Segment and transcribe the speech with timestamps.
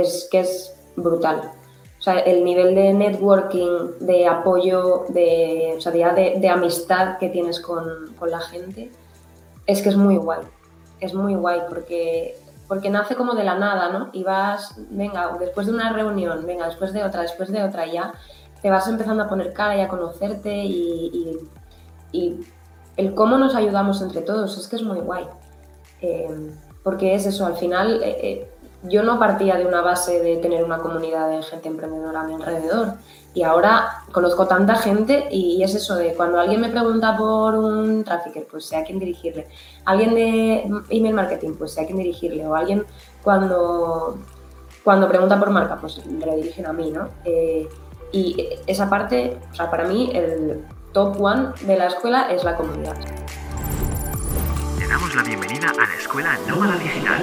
[0.00, 1.52] es que es brutal.
[1.98, 7.60] O sea, el nivel de networking, de apoyo, de, o sea, de, amistad que tienes
[7.60, 8.90] con, con, la gente,
[9.66, 10.40] es que es muy guay.
[10.98, 14.08] Es muy guay porque, porque nace como de la nada, ¿no?
[14.14, 18.14] Y vas, venga, después de una reunión, venga, después de otra, después de otra, ya
[18.62, 21.38] te vas empezando a poner cara y a conocerte y,
[22.12, 22.46] y,
[22.96, 25.26] el cómo nos ayudamos entre todos, es que es muy guay.
[26.00, 26.50] Eh,
[26.82, 28.49] porque es eso, al final eh, eh,
[28.82, 32.34] yo no partía de una base de tener una comunidad de gente emprendedora a mi
[32.34, 32.94] alrededor.
[33.32, 38.02] Y ahora conozco tanta gente y es eso de cuando alguien me pregunta por un
[38.02, 39.46] trafficker, pues sé a quién dirigirle.
[39.84, 42.46] Alguien de email marketing, pues sé a quién dirigirle.
[42.46, 42.84] O alguien
[43.22, 44.18] cuando,
[44.82, 47.08] cuando pregunta por marca, pues me lo dirigen a mí, ¿no?
[47.24, 47.68] Eh,
[48.12, 52.56] y esa parte, o sea, para mí el top one de la escuela es la
[52.56, 52.96] comunidad.
[54.76, 57.22] Te damos la bienvenida a la Escuela Nómada Digital.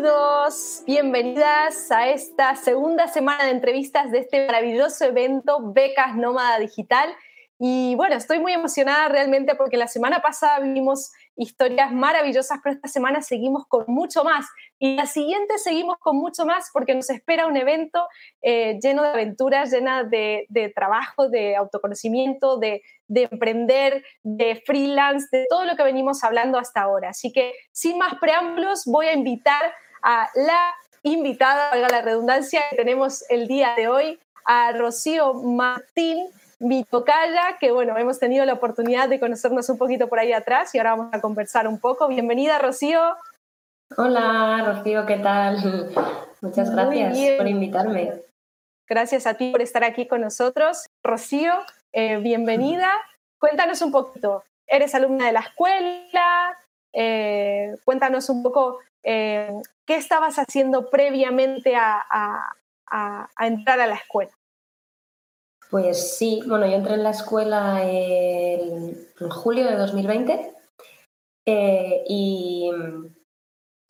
[0.00, 7.12] Bienvenidos, bienvenidas a esta segunda semana de entrevistas de este maravilloso evento Becas Nómada Digital.
[7.58, 12.86] Y bueno, estoy muy emocionada realmente porque la semana pasada vimos historias maravillosas, pero esta
[12.86, 14.46] semana seguimos con mucho más.
[14.78, 18.06] Y la siguiente seguimos con mucho más porque nos espera un evento
[18.40, 20.46] eh, lleno de aventuras, llena de,
[20.76, 26.82] trabajo, de autoconocimiento, de, de, emprender, de freelance, de todo lo que venimos hablando hasta
[26.82, 27.08] ahora.
[27.08, 32.76] Así que sin más preámbulos, voy a invitar a la invitada, valga la redundancia, que
[32.76, 36.28] tenemos el día de hoy, a Rocío Martín
[36.60, 40.74] mi tocaya, que bueno, hemos tenido la oportunidad de conocernos un poquito por ahí atrás
[40.74, 42.08] y ahora vamos a conversar un poco.
[42.08, 43.16] Bienvenida, Rocío.
[43.96, 45.56] Hola, Rocío, ¿qué tal?
[46.40, 48.22] Muchas gracias por invitarme.
[48.88, 50.86] Gracias a ti por estar aquí con nosotros.
[51.04, 51.52] Rocío,
[51.92, 52.90] eh, bienvenida.
[53.38, 54.42] Cuéntanos un poquito.
[54.66, 56.58] ¿Eres alumna de la escuela?
[56.92, 59.52] Eh, cuéntanos un poco eh,
[59.86, 62.54] qué estabas haciendo previamente a
[63.38, 64.32] entrar a la escuela.
[65.70, 68.96] Pues sí, bueno, yo entré en la escuela en,
[69.30, 70.54] julio de 2020
[71.44, 72.70] eh, y,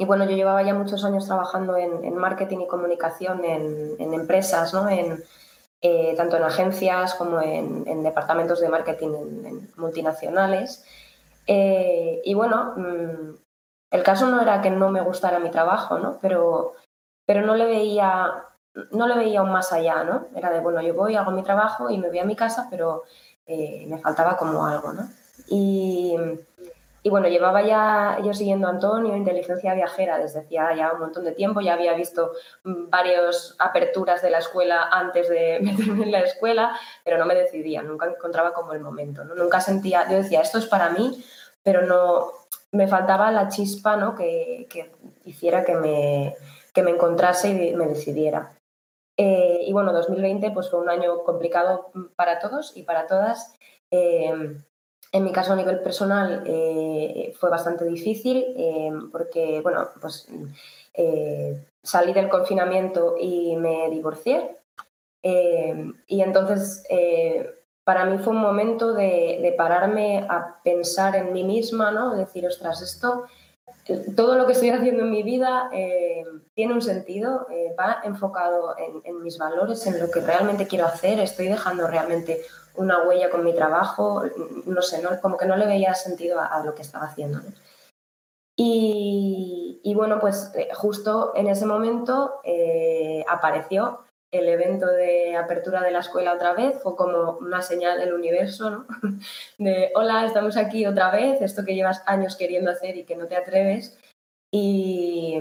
[0.01, 4.89] bueno, yo llevaba ya muchos años trabajando en, marketing y comunicación en, empresas, ¿no?
[4.89, 5.23] En,
[5.81, 9.11] eh, tanto en agencias como en, departamentos de marketing
[9.45, 10.85] en, multinacionales.
[11.47, 13.37] Eh, y bueno, mm,
[13.91, 16.19] el caso no era que no me gustara mi trabajo, ¿no?
[16.21, 16.75] Pero,
[17.27, 18.45] pero no le veía
[18.93, 20.27] no lo veía aún más allá, ¿no?
[20.35, 23.05] Era de, bueno, yo voy, hago mi trabajo y me voy a mi casa, pero
[23.47, 25.09] eh, me faltaba como algo, ¿no?
[25.49, 26.17] Y,
[27.05, 31.33] bueno, llevaba ya yo siguiendo a Antonio, inteligencia viajera, desde hacía ya un montón de
[31.33, 32.33] tiempo, ya había visto
[32.63, 37.83] varias aperturas de la escuela antes de meterme en la escuela, pero no me decidía,
[37.83, 39.35] nunca encontraba como el momento, ¿no?
[39.35, 41.25] Nunca sentía, yo decía, esto es para mí,
[41.63, 42.31] pero no,
[42.73, 44.15] me faltaba la chispa, ¿no?
[44.15, 44.91] Que, que
[45.25, 46.37] hiciera que me,
[46.73, 48.59] que me encontrase y me decidiera.
[49.17, 53.53] Eh, y bueno, 2020 pues fue un año complicado para todos y para todas.
[53.91, 54.57] Eh,
[55.11, 58.45] en mi caso, a nivel personal, eh, fue bastante difícil
[59.11, 60.29] porque, bueno, pues
[61.83, 64.59] salí del confinamiento y me divorcié.
[65.23, 66.85] y entonces,
[67.89, 72.15] para mí fue un momento de, pararme a pensar en mí misma, ¿no?
[72.15, 73.25] Decir, ostras, esto
[74.15, 76.23] todo lo que estoy haciendo en mi vida eh,
[76.53, 81.19] tiene un sentido, eh, va enfocado en, mis valores, en lo que realmente quiero hacer,
[81.19, 82.43] estoy dejando realmente
[82.75, 84.23] una huella con mi trabajo,
[84.67, 87.41] no sé, como que no le veía sentido a, lo que estaba haciendo.
[88.55, 92.43] Y, y, bueno, pues eh, justo en ese momento
[93.27, 98.13] apareció el evento de apertura de la escuela otra vez fue como una señal del
[98.13, 98.87] universo, ¿no?
[99.59, 103.27] De hola, estamos aquí otra vez, esto que llevas años queriendo hacer y que no
[103.27, 103.99] te atreves.
[104.51, 105.39] Y,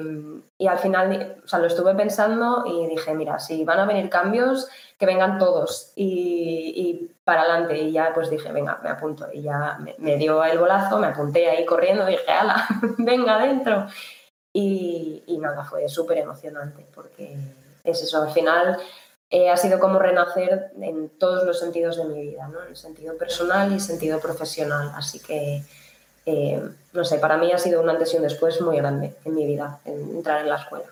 [0.58, 4.10] y al final, o sea, lo estuve pensando y dije, mira, si van a venir
[4.10, 4.68] cambios,
[4.98, 7.78] que vengan todos y, y para adelante.
[7.78, 9.28] Y ya pues dije, venga, me apunto.
[9.32, 12.68] Y ya me, dio el bolazo, me apunté ahí corriendo y dije, ala,
[12.98, 13.88] venga adentro.
[14.52, 17.38] Y, y nada, fue súper emocionante porque
[17.92, 18.78] es eso, al final
[19.30, 22.62] eh, ha sido como renacer en todos los sentidos de mi vida, ¿no?
[22.64, 24.92] en el sentido personal y sentido profesional.
[24.96, 25.64] Así que,
[26.26, 26.62] eh,
[26.94, 29.46] no sé, para mí ha sido un antes y un después muy grande en mi
[29.46, 30.86] vida, entrar en la escuela.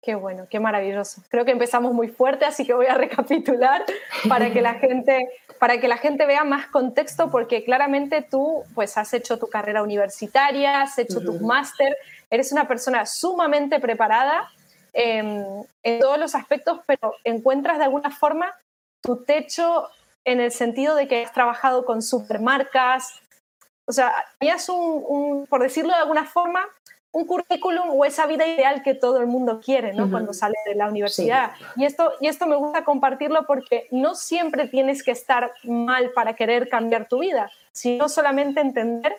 [0.00, 1.22] Qué bueno, qué maravilloso.
[1.30, 3.84] Creo que empezamos muy fuerte, así que voy a recapitular
[4.28, 8.98] para que la gente, para que la gente vea más contexto, porque claramente tú pues
[8.98, 11.96] has hecho tu carrera universitaria, has hecho tu máster,
[12.30, 14.50] eres una persona sumamente preparada
[14.94, 18.54] em, en todos los aspectos, pero encuentras de alguna forma
[19.02, 19.88] tu techo
[20.24, 23.20] en el sentido de que has trabajado con supermarcas,
[23.86, 26.66] o sea, tenías un, por decirlo de alguna forma,
[27.12, 30.10] un currículum o esa vida ideal que todo el mundo quiere ¿no?
[30.10, 31.52] cuando sale de la universidad.
[31.76, 36.34] Y, esto, y esto me gusta compartirlo porque no siempre tienes que estar mal para
[36.34, 39.16] querer cambiar tu vida, sino solamente entender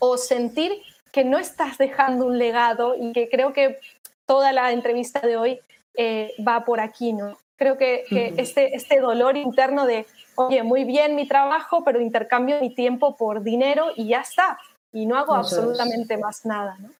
[0.00, 3.78] o sentir que no estás dejando un legado y que creo que
[4.26, 5.60] toda la entrevista de hoy
[5.94, 7.38] eh, va por aquí, ¿no?
[7.58, 8.04] Creo que,
[8.36, 13.42] este, este dolor interno de, oye, muy bien mi trabajo, pero intercambio mi tiempo por
[13.42, 14.58] dinero y ya está
[14.92, 16.76] y no hago absolutamente más nada.
[16.78, 16.90] ¿no?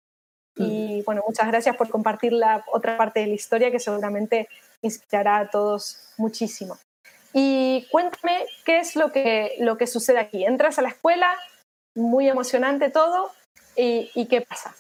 [0.56, 4.48] Y bueno, muchas gracias por compartir la otra parte de la historia que seguramente
[4.80, 6.78] inspirará a todos muchísimo.
[7.34, 10.44] Y cuéntame qué es lo que, lo que sucede aquí.
[10.46, 11.30] Entras a la escuela,
[11.94, 13.30] muy emocionante todo,
[13.76, 14.74] ¿y, y qué pasa?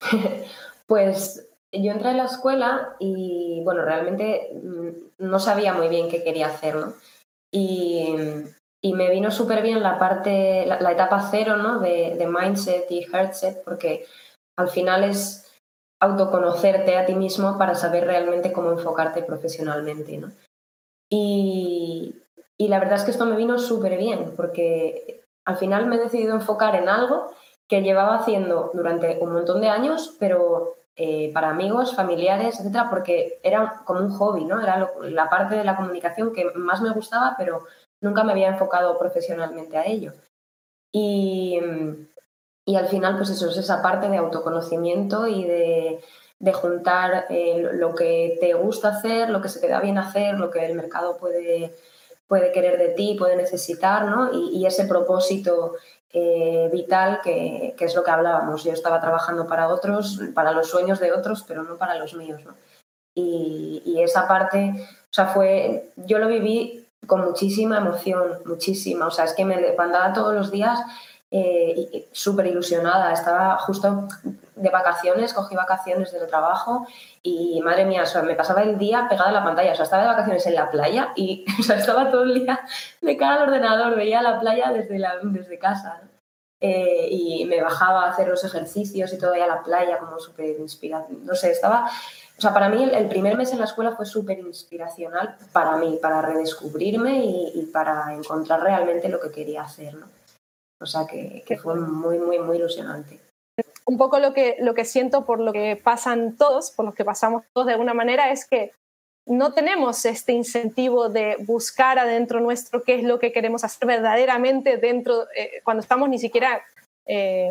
[0.86, 6.22] pues yo entré a la escuela y bueno, realmente mm, no sabía muy bien qué
[6.22, 6.94] quería hacer, ¿no?
[7.50, 8.14] Y
[8.84, 11.78] y me vino súper bien la parte, la, etapa cero, ¿no?
[11.78, 14.06] De, de, mindset y heartset, porque
[14.58, 15.48] al final es
[16.00, 20.32] autoconocerte a ti mismo para saber realmente cómo enfocarte profesionalmente, ¿no?
[21.08, 22.16] Y,
[22.58, 26.00] y la verdad es que esto me vino súper bien, porque al final me he
[26.00, 27.32] decidido enfocar en algo
[27.68, 33.40] que llevaba haciendo durante un montón de años, pero eh, para amigos, familiares, etcétera, porque
[33.42, 34.60] era como un hobby, ¿no?
[34.60, 37.64] Era la parte de la comunicación que más me gustaba, pero
[38.00, 40.12] nunca me había enfocado profesionalmente a ello.
[40.92, 41.58] Y,
[42.64, 46.00] y al final, pues eso es esa parte de autoconocimiento y de,
[46.42, 50.40] de juntar eh, lo que te gusta hacer, lo que se te da bien hacer,
[50.40, 51.72] lo que el mercado puede,
[52.26, 54.28] puede querer de ti, puede necesitar, ¿no?
[54.32, 55.74] Y, ese propósito
[56.12, 58.64] eh, vital que, que, es lo que hablábamos.
[58.64, 62.42] Yo estaba trabajando para otros, para los sueños de otros, pero no para los míos.
[63.14, 69.06] Y, y esa parte, o sea, fue, yo lo viví con muchísima emoción, muchísima.
[69.06, 70.80] O sea, es que me levantaba todos los días
[71.32, 73.12] eh, súper ilusionada.
[73.12, 74.06] Estaba justo
[74.54, 76.86] de vacaciones, cogí vacaciones del trabajo
[77.22, 79.72] y madre mía, o sea, me pasaba el día pegada a la pantalla.
[79.72, 82.60] O sea, estaba de vacaciones en la playa y o sea, estaba todo el día
[83.00, 86.02] de cara al ordenador, veía la playa desde, la, desde casa.
[86.60, 90.20] Eh, y me bajaba a hacer los ejercicios y todo ahí a la playa como
[90.20, 91.06] súper inspirada.
[91.10, 91.90] No sé, estaba
[92.38, 95.98] o sea, para mí el, primer mes en la escuela fue súper inspiracional para mí,
[96.02, 100.06] para redescubrirme y, para encontrar realmente lo que quería hacer, ¿no?
[100.82, 103.20] O sea, que, fue muy, muy, muy ilusionante.
[103.86, 107.04] Un poco lo que, lo que siento por lo que pasan todos, por lo que
[107.04, 108.72] pasamos todos de alguna manera, es que
[109.26, 114.78] no tenemos este incentivo de buscar adentro nuestro qué es lo que queremos hacer verdaderamente
[114.78, 116.62] dentro, eh, cuando estamos ni siquiera,
[117.06, 117.50] eh,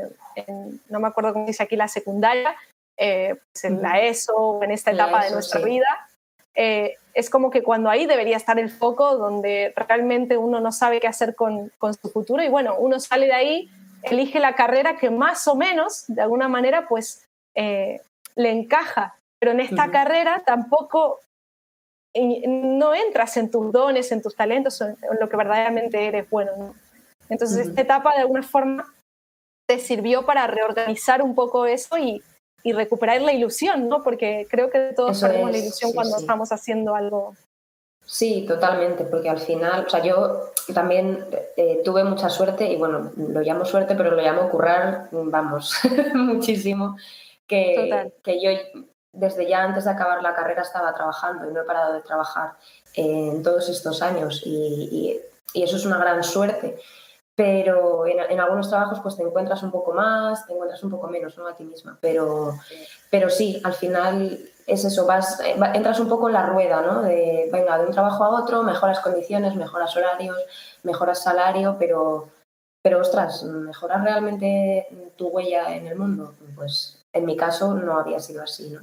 [0.90, 2.56] no me acuerdo cómo dice aquí, la secundaria,
[2.98, 6.10] eh, pues en la ESO o en esta etapa de nuestra vida,
[6.56, 11.00] eh, es como que cuando ahí debería estar el foco donde realmente uno no sabe
[11.00, 12.44] qué hacer con, con, su futuro.
[12.44, 13.70] Y bueno, uno sale de ahí,
[14.04, 18.02] elige la carrera que más o menos, de alguna manera, pues eh,
[18.36, 21.20] le encaja, pero en esta carrera tampoco
[22.14, 26.76] no entras en tus dones, en tus talentos, en, lo que verdaderamente eres bueno.
[27.30, 28.94] Entonces, esta etapa de alguna forma
[29.68, 32.22] te sirvió para reorganizar un poco eso y,
[32.64, 34.04] y recuperar la ilusión, ¿no?
[34.04, 37.36] Porque creo que todos perdemos la ilusión cuando estamos haciendo algo.
[38.06, 41.26] Sí, totalmente, porque al final, o sea, yo también
[41.56, 45.80] eh, tuve mucha suerte, y bueno, lo llamo suerte, pero lo llamo currar, vamos,
[46.14, 46.98] muchísimo,
[47.48, 48.50] que, que yo
[49.14, 52.54] desde ya antes de acabar la carrera estaba trabajando y no he parado de trabajar
[52.94, 55.22] en todos estos años y,
[55.54, 56.78] y eso es una gran suerte
[57.36, 61.38] pero en, algunos trabajos pues te encuentras un poco más, te encuentras un poco menos
[61.38, 61.48] ¿no?
[61.48, 62.54] a ti misma, pero,
[63.10, 67.02] pero sí, al final es eso, vas, eh, entras un poco en la rueda, ¿no?
[67.02, 70.38] De, venga, de un trabajo a otro, mejoras condiciones, mejoras horarios,
[70.84, 72.30] mejoras salario, pero,
[72.82, 76.36] pero ostras, ¿mejoras realmente tu huella en el mundo?
[76.56, 78.82] Pues en mi caso no había sido así, ¿no?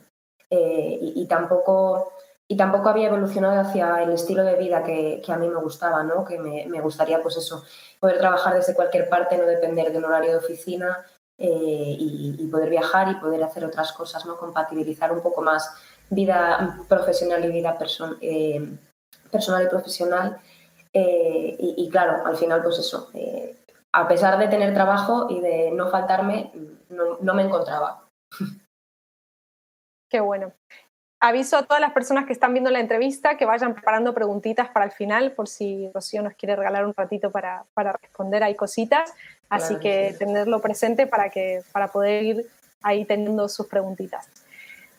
[0.51, 2.13] Eh, y, tampoco
[2.51, 6.03] y tampoco había evolucionado hacia el estilo de vida que, que a mí me gustaba,
[6.03, 6.25] ¿no?
[6.25, 7.63] Que me, me, gustaría, pues eso,
[8.01, 11.05] poder trabajar desde cualquier parte, no depender de un horario de oficina
[11.37, 14.39] eh, y, poder viajar y poder hacer otras cosas, ¿no?
[14.39, 15.71] Compatibilizar un poco más
[16.09, 17.79] vida profesional y vida
[18.23, 18.79] eh,
[19.31, 20.41] personal y profesional.
[20.95, 23.11] Eh, y, y, claro, al final, pues eso,
[23.93, 26.51] a pesar de tener trabajo y de no faltarme,
[26.89, 28.09] no, no me encontraba.
[30.11, 30.55] Qué bueno.
[31.21, 34.87] Aviso a todas las personas que están viendo la entrevista que vayan preparando preguntitas para
[34.87, 38.43] el final, por si Rocío nos quiere regalar un ratito para, para responder.
[38.43, 39.13] Hay cositas,
[39.49, 42.47] así que tenerlo presente para, que, para poder ir
[42.83, 44.29] ahí teniendo sus preguntitas.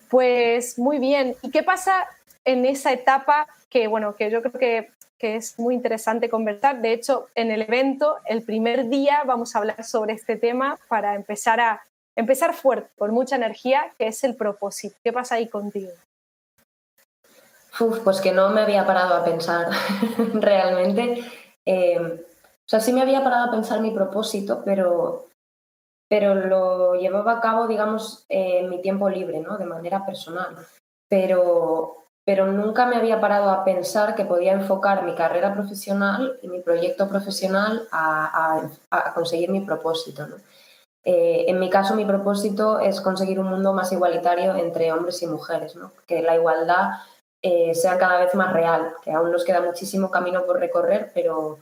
[0.09, 1.35] Pues muy bien.
[1.41, 2.07] ¿Y qué pasa
[2.43, 6.81] en esa etapa que, bueno, que yo creo que, que es muy interesante conversar?
[6.81, 11.15] De hecho, en el evento, el primer día, vamos a hablar sobre este tema para
[11.15, 11.83] empezar a
[12.15, 14.97] empezar fuerte, con mucha energía, que es el propósito.
[15.03, 15.91] ¿Qué pasa ahí contigo?
[17.87, 19.69] Pues que no me había parado a pensar
[20.33, 21.23] realmente.
[21.65, 25.27] Eh, o sea, sí me había parado a pensar mi propósito, pero,
[26.07, 29.57] pero lo llevaba a cabo, digamos, en mi tiempo libre, ¿no?
[29.57, 30.55] De manera personal.
[31.09, 31.95] Pero,
[32.25, 36.59] pero nunca me había parado a pensar que podía enfocar mi carrera profesional y mi
[36.59, 38.69] proyecto profesional a,
[39.15, 40.27] conseguir mi propósito.
[41.05, 45.27] Eh, en mi caso, mi propósito es conseguir un mundo más igualitario entre hombres y
[45.27, 45.91] mujeres, ¿no?
[46.05, 46.89] que la igualdad
[47.41, 51.59] eh, sea cada vez más real, que aún nos queda muchísimo camino por recorrer, pero,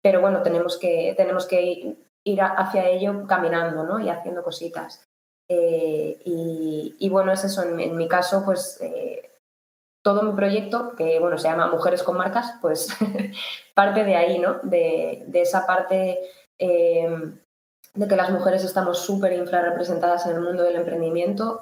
[0.00, 3.98] pero bueno, tenemos que, tenemos que ir hacia ello caminando ¿no?
[3.98, 5.04] y haciendo cositas.
[5.48, 9.28] Eh, y, bueno, es eso, en, mi caso, pues eh,
[10.02, 12.88] todo mi proyecto, que bueno, se llama Mujeres con Marcas, pues
[13.74, 14.60] parte de ahí, ¿no?
[14.62, 16.20] De, de esa parte
[17.94, 21.60] de que las mujeres estamos súper infrarrepresentadas en el mundo del emprendimiento.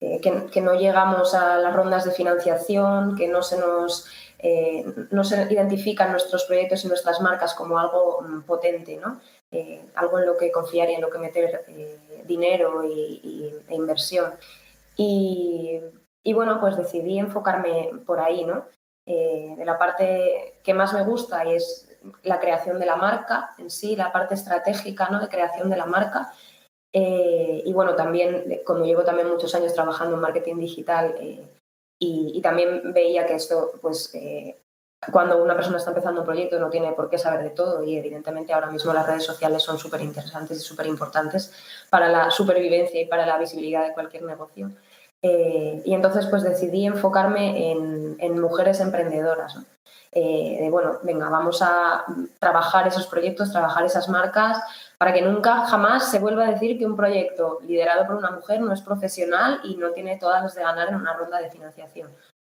[0.00, 4.06] Que, no llegamos a las rondas de financiación, que no se nos
[4.38, 9.20] eh, no se identifican nuestros proyectos y nuestras marcas como algo mm, potente, ¿no?
[9.50, 11.66] Eh, algo en lo que confiar y en lo que meter
[12.24, 14.32] dinero y, e inversión.
[14.96, 15.80] Y,
[16.22, 18.64] y, bueno, pues decidí enfocarme por ahí, ¿no?
[19.06, 21.88] de la parte que más me gusta y es
[22.22, 25.18] la creación de la marca en sí, la parte estratégica ¿no?
[25.18, 26.32] de creación de la marca
[26.92, 31.46] eh, y bueno, también, como llevo también muchos años trabajando en marketing digital eh,
[31.98, 34.56] y, también veía que esto, pues, eh,
[35.12, 37.96] cuando una persona está empezando un proyecto no tiene por qué saber de todo y
[37.96, 41.52] evidentemente ahora mismo las redes sociales son súper interesantes y súper importantes
[41.88, 44.70] para la supervivencia y para la visibilidad de cualquier negocio.
[45.22, 49.58] Y entonces pues decidí enfocarme en, mujeres emprendedoras.
[50.12, 52.04] de bueno, venga, vamos a
[52.38, 54.62] trabajar esos proyectos, trabajar esas marcas,
[55.00, 58.60] para que nunca jamás se vuelva a decir que un proyecto liderado por una mujer
[58.60, 62.10] no es profesional y no tiene todas las de ganar en una ronda de financiación.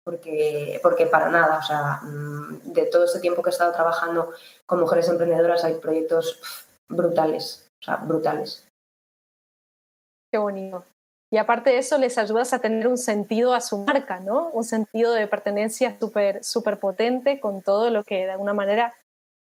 [0.04, 4.34] Porque, porque para nada, o sea, mm, de todo este tiempo que he estado trabajando
[4.66, 6.42] con mujeres emprendedoras hay proyectos
[6.90, 8.68] brutales, o sea, brutales.
[10.32, 10.84] Qué bonito.
[11.34, 14.50] Y aparte de eso, les ayudas a tener un sentido a su marca, ¿no?
[14.50, 18.94] Un sentido de pertenencia súper super potente con todo lo que de alguna manera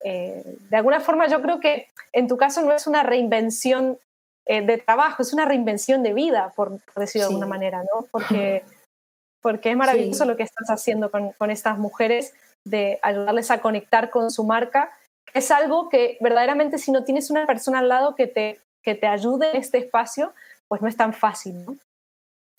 [0.03, 3.97] eh, de alguna forma yo creo que en tu caso no es una reinvención
[4.45, 8.05] eh, de trabajo, es una reinvención de vida, por, decirlo de alguna manera, ¿no?
[8.11, 8.63] Porque,
[9.41, 12.33] porque es maravilloso lo que estás haciendo con, con, estas mujeres,
[12.65, 14.91] de ayudarles a conectar con su marca.
[15.33, 19.07] Es algo que verdaderamente si no tienes una persona al lado que te, que te
[19.07, 20.33] ayude en este espacio,
[20.67, 21.77] pues no es tan fácil, ¿no?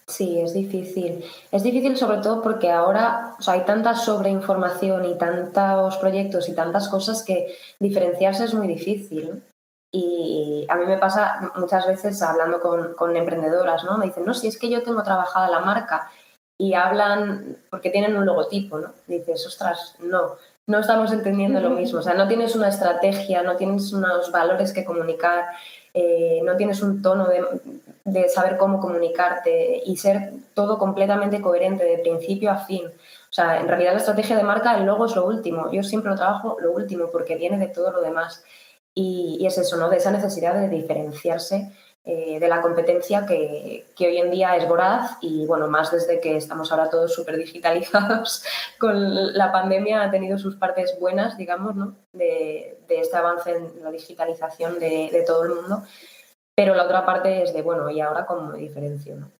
[0.08, 1.22] Sí, es difícil.
[1.52, 7.22] Es difícil sobre todo porque ahora hay tanta sobreinformación y tantos proyectos y tantas cosas
[7.22, 9.42] que diferenciarse es muy difícil.
[9.92, 13.98] Y a mí me pasa muchas veces hablando con, emprendedoras, ¿no?
[13.98, 16.10] Me dicen, no, si es que yo tengo trabajada la marca
[16.58, 18.92] y hablan porque tienen un logotipo, ¿no?
[19.06, 20.36] dices, ostras, no,
[20.66, 22.00] no estamos entendiendo lo mismo.
[22.00, 25.46] O sea, no tienes una estrategia, no tienes unos valores que comunicar,
[25.94, 27.44] eh, no tienes un tono de,
[28.12, 32.86] de saber cómo comunicarte y ser todo completamente coherente de principio a fin.
[32.86, 35.70] O sea, en realidad la estrategia de marca, el logo es lo último.
[35.70, 38.44] Yo siempre lo trabajo lo último porque viene de todo lo demás.
[38.94, 39.88] Y, es eso, ¿no?
[39.88, 41.70] De esa necesidad de diferenciarse
[42.04, 46.36] eh, de la competencia que, hoy en día es voraz y, bueno, más desde que
[46.36, 48.44] estamos ahora todos súper digitalizados
[48.80, 51.96] con la pandemia ha tenido sus partes buenas, digamos, ¿no?
[52.12, 55.82] De, este avance en la digitalización de todo el mundo
[56.58, 59.14] pero la otra parte es de, bueno, ¿y ahora cómo me diferencio?
[59.14, 59.30] ¿no?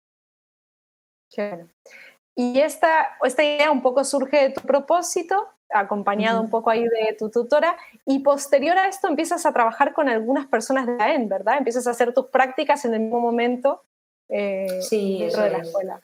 [2.37, 7.17] Y esta, esta idea un poco surge de tu propósito, acompañado un poco ahí de
[7.19, 11.29] tu tutora, y posterior a esto empiezas a trabajar con algunas personas de la EN,
[11.29, 11.59] ¿verdad?
[11.59, 13.83] Empiezas a hacer tus prácticas en el mismo momento
[14.29, 16.01] eh, sí, dentro de la escuela.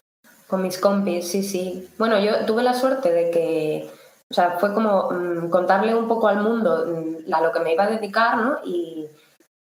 [0.48, 1.88] Con mis compis, sí, sí.
[1.96, 3.88] Bueno, yo tuve la suerte de que,
[4.28, 7.72] o sea, fue como mm, contarle un poco al mundo mm, a lo que me
[7.72, 8.58] iba a dedicar, ¿no?
[8.64, 9.08] Y,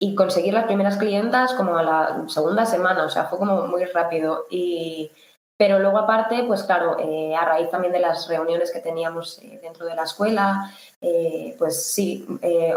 [0.04, 3.86] y conseguir las primeras clientas como a la segunda semana, o sea, fue como muy
[3.86, 4.48] rápido.
[4.50, 5.12] Y,
[5.56, 9.60] pero luego aparte, pues claro, eh, a raíz también de las reuniones que teníamos eh,
[9.62, 12.26] dentro de la escuela, eh, pues sí,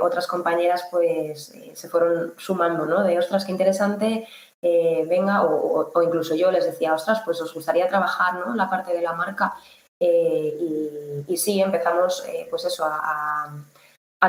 [0.02, 3.02] otras compañeras pues se fueron sumando, ¿no?
[3.02, 4.28] De, ostras, qué interesante
[4.60, 8.54] venga, o, incluso yo les decía, ostras, pues os gustaría trabajar ¿no?
[8.54, 9.54] la parte de la marca.
[9.98, 13.50] Y, sí, empezamos pues eso, a,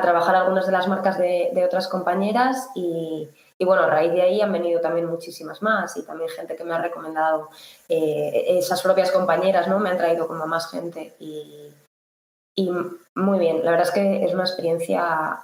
[0.02, 4.52] trabajar algunas de las marcas de, otras compañeras y, bueno, a raíz de ahí han
[4.52, 7.50] venido también muchísimas más y también gente que me ha recomendado,
[7.88, 9.80] esas propias compañeras, ¿no?
[9.80, 11.74] Me han traído como más gente y,
[12.56, 12.72] y
[13.16, 15.40] muy bien, la verdad es que es una experiencia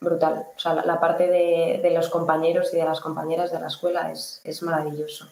[0.00, 0.46] brutal.
[0.54, 4.40] O sea, la, parte de, los compañeros y de las compañeras de la escuela es,
[4.44, 5.26] es maravilloso.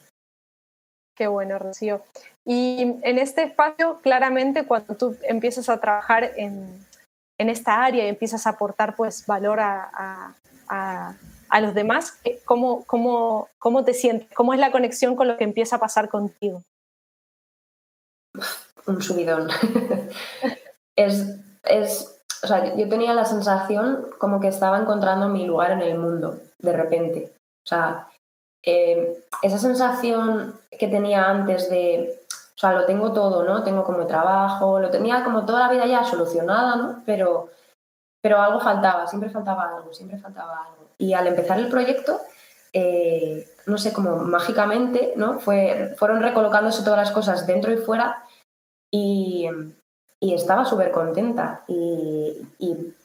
[1.15, 2.03] Qué bueno, Rocío.
[2.45, 6.85] Y en este espacio, claramente, cuando tú empiezas a trabajar en,
[7.43, 10.35] en esta área y empiezas a aportar pues, valor a,
[10.69, 11.15] a,
[11.53, 14.27] a los demás, ¿cómo, cómo, ¿cómo te sientes?
[14.35, 16.63] ¿Cómo es la conexión con lo que empieza a pasar contigo?
[18.87, 19.51] Un subidón.
[20.97, 25.83] es, es o sea, yo tenía la sensación como que estaba encontrando mi lugar en
[25.83, 27.33] el mundo, de repente.
[27.65, 28.09] O sea,
[28.65, 32.22] eh, esa sensación que tenía antes de,
[32.55, 33.63] o sea, lo tengo todo, ¿no?
[33.63, 37.03] Tengo como trabajo, lo tenía como toda la vida ya solucionada, ¿no?
[37.07, 37.49] Pero,
[38.21, 40.89] pero algo faltaba, siempre faltaba algo, siempre faltaba algo.
[40.99, 42.21] Y al empezar el proyecto,
[42.73, 45.41] eh, no sé, como mágicamente, ¿no?
[45.41, 48.25] Fue, fueron recolocándose todas las cosas dentro y fuera
[48.91, 49.49] y,
[50.21, 51.63] y estaba súper contenta.
[51.67, 52.47] Y,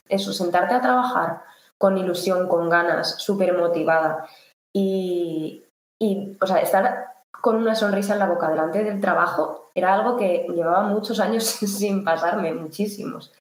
[0.10, 1.42] eso, sentarte a trabajar
[1.77, 4.25] con ilusión, con ganas, súper motivada
[4.74, 5.66] y,
[6.00, 10.17] y, o sea, estar con una sonrisa en la boca delante del trabajo era algo
[10.17, 13.34] que llevaba muchos años sin pasarme, muchísimos.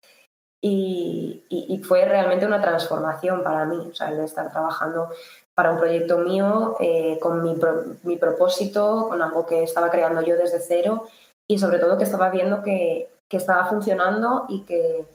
[0.61, 1.43] Y,
[1.87, 5.11] fue realmente una transformación para mí, o sea, estar trabajando
[5.55, 7.55] para un proyecto mío, eh, con mi,
[8.03, 11.07] mi propósito, con algo que estaba creando yo desde cero
[11.47, 15.07] y sobre todo que estaba viendo que, que estaba funcionando y que,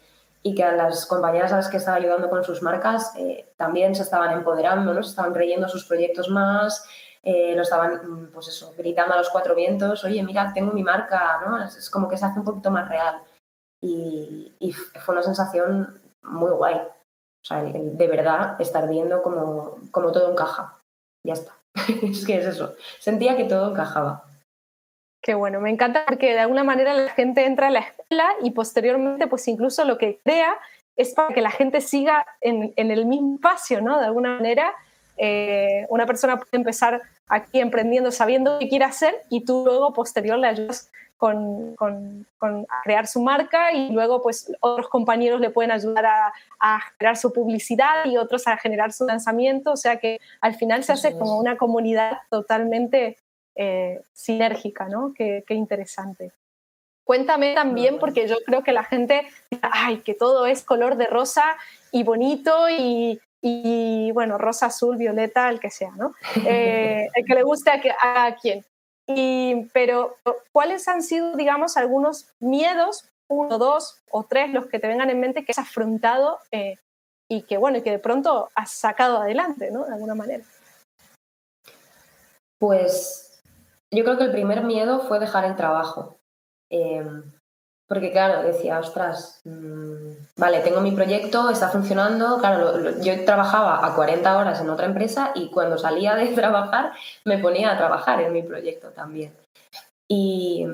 [0.44, 3.96] y que a las compañeras a las que estaba ayudando con sus marcas eh, también
[3.96, 5.04] se estaban empoderando, ¿no?
[5.04, 6.86] se estaban creyendo sus proyectos más,
[7.24, 10.84] eh, lo estaban, mm, pues eso, gritando a los cuatro vientos, oye, mira, tengo mi
[10.84, 11.64] marca, ¿no?
[11.64, 13.22] Es, como que se hace un poquito más real.
[13.82, 14.52] Y,
[15.04, 16.82] fue una sensación muy guay.
[17.50, 20.80] De verdad estar viendo como, como todo encaja.
[21.26, 21.54] Ya está.
[22.04, 22.76] es que es eso.
[23.00, 24.24] Sentía que todo encajaba.
[25.22, 28.52] Qué bueno, me encanta porque de alguna manera la gente entra a la escuela y
[28.52, 30.58] posteriormente pues incluso lo que crea
[30.96, 34.00] es para que la gente siga en, el mismo espacio, ¿no?
[34.00, 34.74] De alguna manera
[35.24, 40.40] eh, una persona puede empezar aquí emprendiendo sabiendo qué quiere hacer y tú luego posterior
[40.40, 41.76] le ayudas con,
[42.42, 47.18] a crear su marca y luego pues otros compañeros le pueden ayudar a, a, generar
[47.18, 51.12] su publicidad y otros a generar su lanzamiento, o sea que al final se hace
[51.16, 53.18] como una comunidad totalmente
[53.54, 55.14] eh, sinérgica, ¿no?
[55.14, 56.32] Qué, interesante.
[57.04, 59.28] Cuéntame también, porque yo creo que la gente,
[59.62, 61.44] ay, que todo es color de rosa
[61.92, 63.20] y bonito y,
[64.14, 66.14] bueno, rosa, azul, violeta, el que sea, ¿no?
[66.46, 68.64] Eh, el que le guste a, a quien.
[69.08, 70.16] Y, pero,
[70.52, 75.20] ¿cuáles han sido, digamos, algunos miedos, uno, dos o tres, los que te vengan en
[75.20, 76.76] mente que has afrontado eh,
[77.30, 79.86] y que, bueno, y que de pronto has sacado adelante, ¿no?
[79.86, 80.44] De alguna manera.
[82.60, 83.42] Pues
[83.90, 86.20] yo creo que el primer miedo fue dejar el trabajo.
[86.70, 87.32] Em,
[87.92, 92.38] porque claro, decía, ostras, mm, vale, tengo mi proyecto, está funcionando.
[92.38, 96.94] Claro, yo trabajaba a 40 horas en otra empresa y cuando salía de trabajar
[97.26, 99.34] me ponía a trabajar en mi proyecto también.
[100.08, 100.66] Y,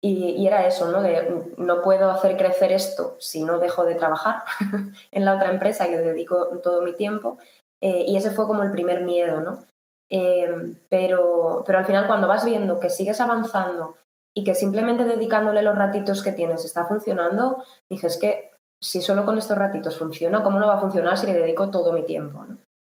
[0.00, 1.00] y, era eso, ¿no?
[1.00, 4.42] De no puedo hacer crecer esto si no dejo de trabajar
[5.12, 7.38] en la otra empresa le dedico todo mi tiempo.
[7.80, 9.64] Eh, y ese fue como el primer miedo, ¿no?
[10.10, 13.94] Em, pero, pero al final cuando vas viendo que sigues avanzando
[14.34, 19.38] y que simplemente dedicándole los ratitos que tienes está funcionando, dices que si solo con
[19.38, 22.46] estos ratitos funciona, ¿cómo no va a funcionar si le dedico todo mi tiempo?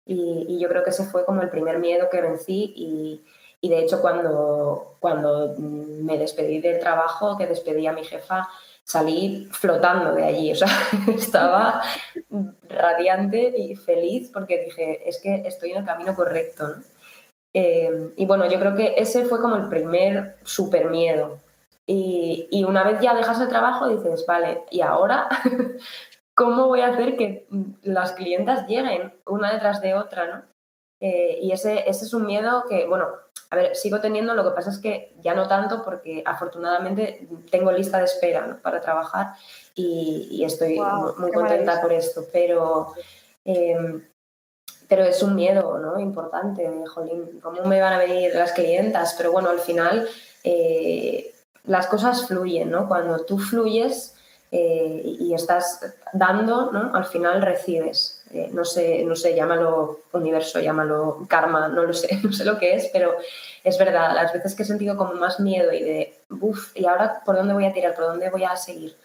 [0.07, 2.75] Y, yo creo que ese fue como el primer miedo que vencí
[3.63, 8.49] y, de hecho cuando, cuando me despedí del trabajo, que despedí a mi jefa,
[8.85, 10.69] salí flotando de allí, o sea,
[11.17, 11.83] estaba
[12.69, 16.75] radiante y feliz porque dije, es que estoy en el camino correcto.
[17.53, 21.39] Eh, y bueno, yo creo que ese fue como el primer super miedo.
[21.87, 25.29] Y, una vez ya dejas el trabajo dices, vale, ¿y ahora
[26.35, 27.49] cómo voy a hacer que
[27.83, 30.27] las clientas lleguen una detrás de otra?
[30.29, 30.43] ¿no?
[31.01, 33.09] Eh, y ese, ese es un miedo que, bueno,
[33.51, 37.73] a ver, sigo teniendo, lo que pasa es que ya no tanto porque afortunadamente tengo
[37.73, 39.33] lista de espera para trabajar
[39.75, 40.81] y, estoy
[41.19, 42.95] muy contenta por esto, pero...
[43.45, 44.01] Eh,
[44.91, 46.01] pero es un miedo ¿no?
[46.01, 49.15] importante, jolín, ¿cómo me van a venir las clientas?
[49.17, 50.09] Pero bueno, al final
[50.43, 52.89] eh, las cosas fluyen, ¿no?
[52.89, 54.17] Cuando tú fluyes
[54.51, 56.93] eh, y estás dando, ¿no?
[56.93, 58.25] Al final recibes.
[58.33, 62.59] eh, no sé, no sé, llámalo universo, llámalo karma, no lo sé, no sé lo
[62.59, 63.15] que es, pero
[63.63, 67.23] es verdad, las veces que he sentido como más miedo y de, uff, ¿y ahora
[67.25, 67.95] por dónde voy a tirar?
[67.95, 68.97] ¿Por dónde voy a seguir?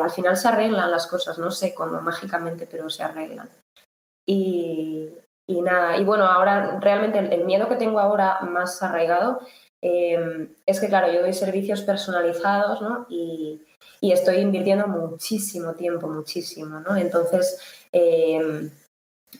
[0.00, 3.48] Al final se arreglan las cosas, no sé cómo mágicamente, pero se arreglan.
[4.26, 5.10] Y,
[5.46, 9.40] y nada, y bueno, ahora realmente el, miedo que tengo ahora más arraigado
[9.80, 13.06] eh, es que, claro, yo doy servicios personalizados, ¿no?
[13.08, 13.60] Y,
[14.00, 16.96] y estoy invirtiendo muchísimo tiempo, muchísimo, ¿no?
[16.96, 17.60] Entonces,
[17.92, 18.68] eh,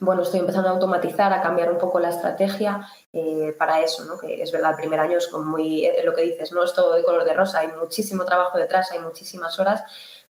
[0.01, 4.19] bueno, estoy empezando a automatizar, a cambiar un poco la estrategia eh, para eso, ¿no?
[4.19, 6.95] Que es verdad, el primer año es como muy, lo que dices, no es todo
[6.95, 9.83] de color de rosa, hay muchísimo trabajo detrás, hay muchísimas horas,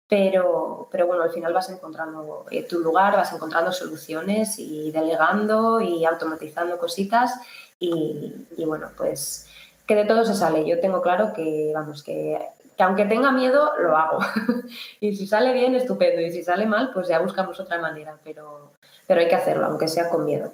[0.08, 6.04] pero, pero bueno, al final vas encontrando tu lugar, vas encontrando soluciones y delegando y
[6.04, 7.32] automatizando cositas
[7.78, 9.48] y, y bueno, pues
[9.86, 10.66] que de todo se sale.
[10.66, 12.38] Yo tengo claro que, vamos, que
[12.76, 14.18] que aunque tenga miedo, lo hago.
[15.00, 16.20] y si sale bien, estupendo.
[16.20, 18.18] Y si sale mal, pues ya buscamos otra manera.
[18.24, 18.72] Pero,
[19.06, 20.52] pero hay que hacerlo, aunque sea con miedo.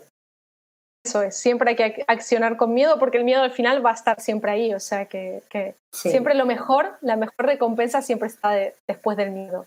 [1.09, 3.94] Eso es, siempre hay que accionar con miedo porque el miedo al final va a
[3.94, 4.75] estar siempre ahí.
[4.75, 5.42] O sea que,
[5.90, 8.51] siempre lo mejor, la mejor recompensa siempre está
[8.87, 9.64] después del miedo.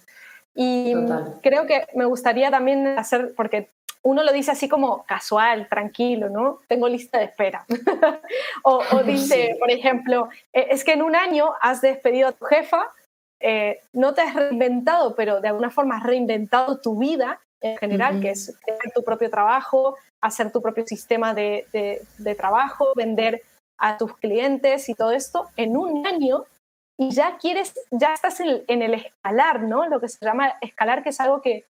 [0.53, 0.93] Y
[1.41, 3.69] creo que me gustaría también hacer, porque
[4.03, 6.59] uno lo dice así como casual, tranquilo, ¿no?
[6.67, 7.65] Tengo lista de espera.
[8.63, 12.87] o, dice, por ejemplo, eh, es que en un año has despedido a tu jefa,
[13.39, 18.19] eh, no te has reinventado, pero de alguna forma has reinventado tu vida en general,
[18.21, 21.65] que es tener tu propio trabajo, hacer tu propio sistema de,
[22.37, 23.41] trabajo, vender
[23.77, 26.45] a tus clientes y todo esto en un año
[26.97, 29.87] y ya quieres, ya estás en, en, el escalar, ¿no?
[29.87, 31.65] Lo que se llama escalar, que es algo que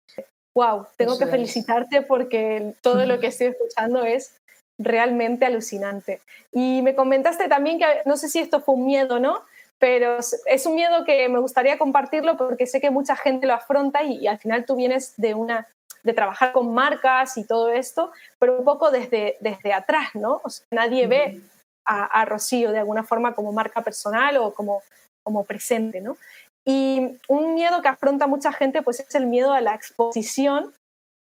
[0.58, 4.36] wow, tengo que felicitarte porque todo lo que estoy escuchando es
[4.80, 6.20] realmente alucinante.
[6.52, 9.44] Y me comentaste también que, no sé si esto fue un miedo, ¿no?
[9.78, 14.02] Pero es un miedo que me gustaría compartirlo porque sé que mucha gente lo afronta
[14.02, 15.68] y, al final tú vienes de una
[16.08, 20.40] de trabajar con marcas y todo esto, pero un poco desde, desde atrás, ¿no?
[20.42, 21.42] O sea, nadie ve
[21.86, 24.82] a, a, Rocío de alguna forma como marca personal o como,
[25.22, 26.16] como presente, ¿no?
[26.66, 30.74] Y un miedo que afronta mucha gente pues es el miedo a la exposición,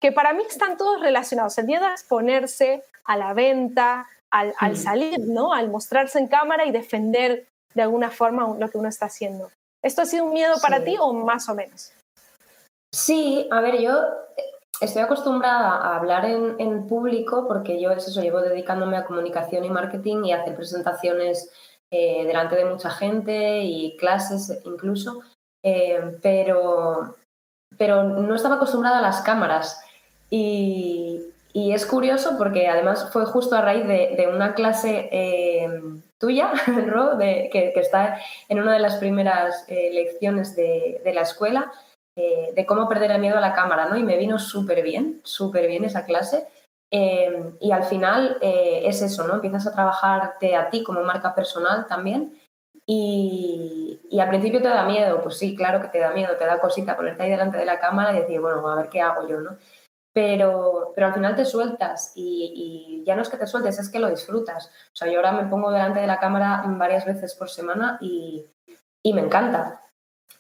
[0.00, 1.58] que para mí están todos relacionados.
[1.58, 5.52] El miedo a exponerse, a la venta, al, al salir, ¿no?
[5.52, 9.50] Al mostrarse en cámara y defender de alguna forma lo que uno está haciendo.
[9.84, 11.92] ¿Esto ha sido un miedo para ti o más o menos?
[12.92, 13.92] Sí, a ver, yo
[14.80, 19.70] estoy acostumbrada a hablar en, público porque yo es eso, llevo dedicándome a comunicación y
[19.70, 21.52] marketing y hacer presentaciones
[21.90, 25.20] eh, delante de mucha gente y clases incluso,
[25.62, 27.16] eh, pero,
[27.76, 29.82] pero no estaba acostumbrada a las cámaras.
[30.30, 31.20] Y,
[31.52, 35.68] y es curioso porque además fue justo a raíz de, una clase eh,
[36.18, 36.52] tuya,
[36.86, 41.72] Ro, de, que, que, está en una de las primeras lecciones de, de, la escuela,
[42.16, 43.96] de cómo perder el miedo a la cámara, ¿no?
[43.96, 46.46] Y me vino súper bien, súper bien esa clase.
[46.92, 49.34] Em, y al final eh, es eso, ¿no?
[49.34, 52.36] Empiezas a trabajarte a ti como marca personal también.
[52.86, 56.44] Y, y, al principio te da miedo, pues sí, claro que te da miedo, te
[56.44, 59.28] da cosita ponerte ahí delante de la cámara y decir, bueno, a ver qué hago
[59.28, 59.56] yo, ¿no?
[60.12, 63.90] Pero, pero al final te sueltas y, y, ya no es que te sueltes, es
[63.90, 64.66] que lo disfrutas.
[64.92, 68.44] O sea, yo ahora me pongo delante de la cámara varias veces por semana y,
[69.04, 69.89] y me encanta.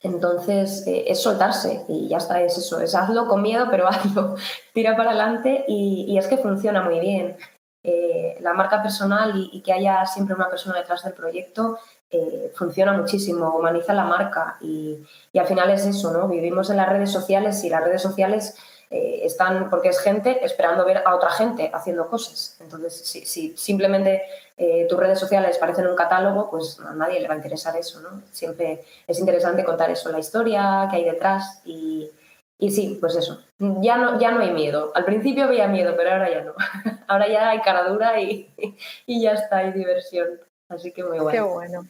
[0.02, 4.36] Entonces, eh, es soltarse y ya está, es eso, es hazlo con miedo, pero hazlo,
[4.72, 7.36] tira para adelante y, es que funciona muy bien.
[7.82, 11.78] Eh, la marca personal y, que haya siempre una persona detrás del proyecto
[12.10, 14.98] eh, funciona muchísimo, humaniza la marca y,
[15.32, 16.28] y, al final es eso, ¿no?
[16.28, 18.56] Vivimos en las redes sociales y las redes sociales
[18.92, 22.56] eh, están, porque es gente esperando ver a otra gente haciendo cosas.
[22.60, 24.22] Entonces, si, simplemente
[24.56, 28.00] eh, tus redes sociales parecen un catálogo, pues a nadie le va a interesar eso,
[28.00, 28.22] ¿no?
[28.32, 32.10] Siempre es interesante contar eso, la historia que hay detrás y,
[32.58, 33.40] y sí, pues eso.
[33.58, 34.90] Ya no, ya no hay miedo.
[34.96, 36.54] Al principio había miedo, pero ahora ya no.
[37.06, 38.50] ahora ya hay cara dura y,
[39.06, 40.40] y ya está, hay diversión.
[40.68, 41.30] Así que muy bueno.
[41.30, 41.82] Qué bueno.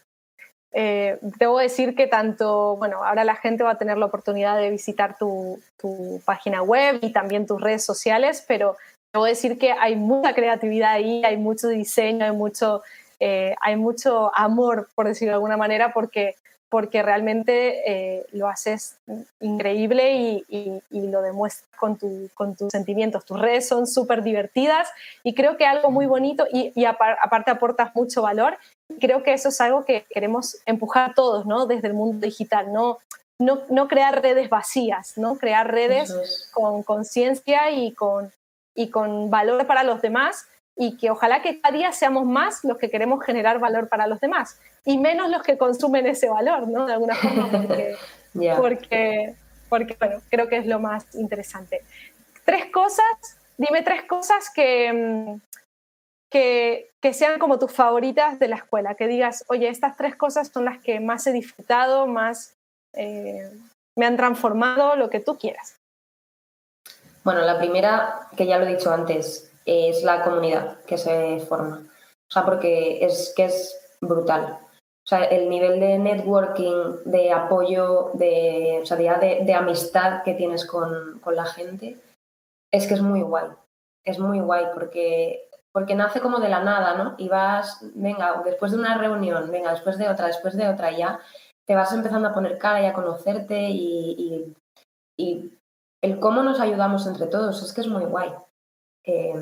[0.73, 4.71] Eh, debo decir que tanto, bueno, ahora la gente va a tener la oportunidad de
[4.71, 5.61] visitar tu,
[6.25, 8.77] página web y también tus redes sociales, pero
[9.13, 12.83] debo decir que hay mucha creatividad ahí, hay mucho diseño, hay mucho,
[13.19, 16.37] eh, hay mucho amor, por decirlo de alguna manera, porque,
[16.69, 18.99] porque realmente eh, lo haces
[19.41, 21.99] increíble y, lo demuestras con,
[22.35, 23.25] con, tus sentimientos.
[23.25, 24.89] Tus redes son súper divertidas
[25.25, 28.59] y creo que algo muy bonito y, y aparte aportas mucho valor
[28.99, 31.67] creo que eso es algo que queremos empujar todos, ¿no?
[31.67, 32.99] Desde el mundo digital, ¿no?
[33.39, 35.37] No, no crear redes vacías, ¿no?
[35.37, 38.33] Crear redes con conciencia y con,
[38.75, 42.79] y con valor para los demás y que ojalá que cada día seamos más los
[42.79, 46.87] que queremos generar valor para los demás y menos los que consumen ese valor, ¿no?
[46.87, 47.97] De alguna forma, porque,
[48.57, 49.37] porque,
[49.69, 51.83] porque bueno, creo que es lo más interesante.
[52.45, 55.41] Tres cosas dime tres cosas que, mm,
[56.31, 60.65] que, sean como tus favoritas de la escuela, que digas, oye, estas tres cosas son
[60.65, 62.57] las que más he disfrutado, más
[62.95, 63.51] eh,
[63.97, 65.77] me han transformado, lo que tú quieras.
[67.25, 71.83] Bueno, la primera, que ya lo he dicho antes, es la comunidad que se forma.
[72.29, 74.59] O sea, porque es que es brutal.
[75.05, 80.65] O sea, el nivel de networking, de apoyo, de, o sea, de, amistad que tienes
[80.65, 81.99] con, con, la gente,
[82.71, 83.49] es que es muy guay.
[84.05, 87.15] Es muy guay porque, porque nace como de la nada, ¿no?
[87.19, 91.21] Y vas, venga, después de una reunión, venga, después de otra, después de otra, ya
[91.65, 94.55] te vas empezando a poner cara y a conocerte y,
[95.17, 95.57] y,
[96.03, 98.33] el cómo nos ayudamos entre todos, es que es muy guay.
[99.05, 99.35] Eh,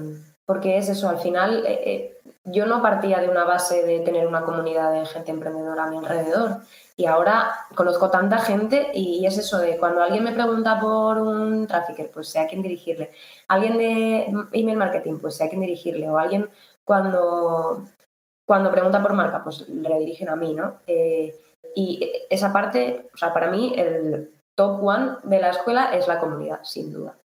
[0.45, 4.27] porque es eso, al final eh, eh, yo no partía de una base de tener
[4.27, 6.63] una comunidad de gente emprendedora a mi alrededor
[6.99, 11.65] y ahora conozco tanta gente y, es eso de cuando alguien me pregunta por un
[11.69, 13.13] trafficker, pues sé a quién dirigirle.
[13.47, 16.11] Alguien de email marketing, pues sé a quién dirigirle.
[16.11, 16.51] O alguien
[16.85, 17.85] cuando,
[18.45, 20.81] cuando pregunta por marca, pues le redirigen a mí, ¿no?
[21.77, 26.19] Y esa parte, o sea, para mí el top one de la escuela es la
[26.19, 27.17] comunidad, sin duda.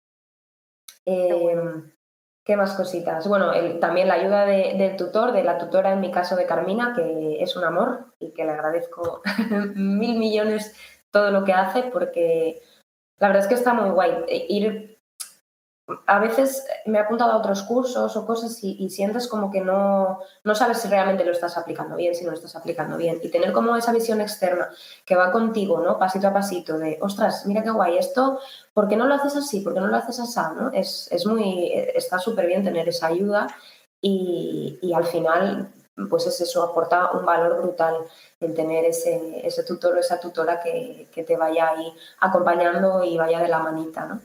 [2.45, 3.29] ¿Qué más cositas?
[3.29, 7.41] Bueno, también la ayuda del tutor, de la tutora en mi caso de Carmina, que
[7.41, 9.23] es un amor y que le agradezco
[9.77, 10.75] mil millones
[11.13, 12.61] todo lo que hace porque
[13.19, 14.25] la verdad es que está muy guay.
[14.49, 14.92] Ir
[16.07, 20.21] a veces me he apuntado a otros cursos o cosas y, sientes como que no,
[20.45, 23.19] no, sabes si realmente lo estás aplicando bien, si no lo estás aplicando bien.
[23.23, 24.71] Y tener como esa visión externa
[25.05, 25.99] que va contigo, ¿no?
[25.99, 28.39] Pasito a pasito, de, ostras, mira qué guay esto,
[28.73, 29.61] ¿por qué no lo haces así?
[29.61, 30.41] ¿Por qué no lo haces así?
[30.57, 30.71] ¿no?
[30.73, 33.49] Es, es muy, está súper bien tener esa ayuda
[34.01, 35.73] y, y, al final,
[36.09, 37.97] pues es eso, aporta un valor brutal
[38.41, 43.17] el tener ese, ese tutor o esa tutora que, que te vaya ahí acompañando y
[43.17, 44.21] vaya de la manita, ¿no?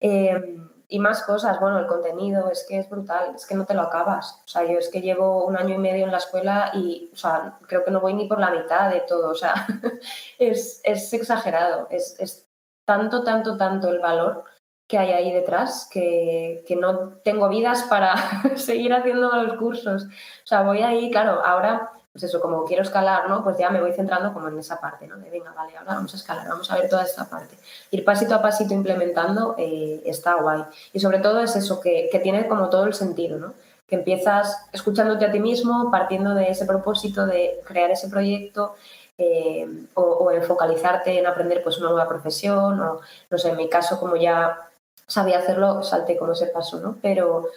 [0.00, 0.58] Eh,
[0.94, 3.82] y más cosas, bueno, el contenido es que es brutal, es que no te lo
[3.82, 4.40] acabas.
[4.44, 7.16] O sea, yo es que llevo un año y medio en la escuela y, o
[7.16, 9.66] sea, creo que no voy ni por la mitad de todo, o sea,
[10.38, 12.46] es, es, exagerado, es, es,
[12.86, 14.44] tanto, tanto, tanto el valor
[14.88, 18.14] que hay ahí detrás que, que no tengo vidas para
[18.56, 20.04] seguir haciendo los cursos.
[20.04, 23.42] O sea, voy ahí, claro, ahora pues eso, como quiero escalar, ¿no?
[23.42, 25.16] Pues ya me voy centrando como en esa parte, ¿no?
[25.16, 27.58] De venga, vale, ahora vamos a escalar, vamos a ver toda esta parte.
[27.90, 30.62] Ir pasito a pasito implementando eh, está guay.
[30.92, 33.54] Y sobre todo es eso, que, que, tiene como todo el sentido, ¿no?
[33.88, 38.76] Que empiezas escuchándote a ti mismo, partiendo de ese propósito de crear ese proyecto
[39.18, 43.56] eh, o, o, en focalizarte en aprender pues una nueva profesión o, no sé, en
[43.56, 44.70] mi caso como ya
[45.08, 46.96] sabía hacerlo, salté como ese paso, ¿no?
[47.02, 47.48] Pero,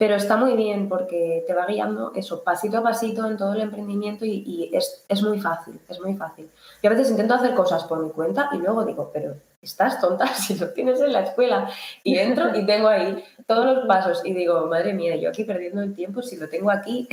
[0.00, 3.60] pero está muy bien porque te va guiando eso, pasito a pasito en todo el
[3.60, 6.48] emprendimiento y, es, es, muy fácil, es muy fácil.
[6.82, 10.26] Yo a veces intento hacer cosas por mi cuenta y luego digo, pero estás tonta
[10.34, 11.68] si lo tienes en la escuela.
[12.02, 15.82] Y entro y tengo ahí todos los pasos y digo, madre mía, yo aquí perdiendo
[15.82, 17.06] el tiempo si lo tengo aquí.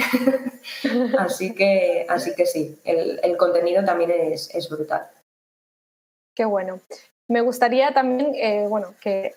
[1.20, 5.10] así, que, así que sí, el, el contenido también es, es, brutal.
[6.34, 6.80] Qué bueno.
[7.28, 9.34] Me gustaría también, eh, bueno, que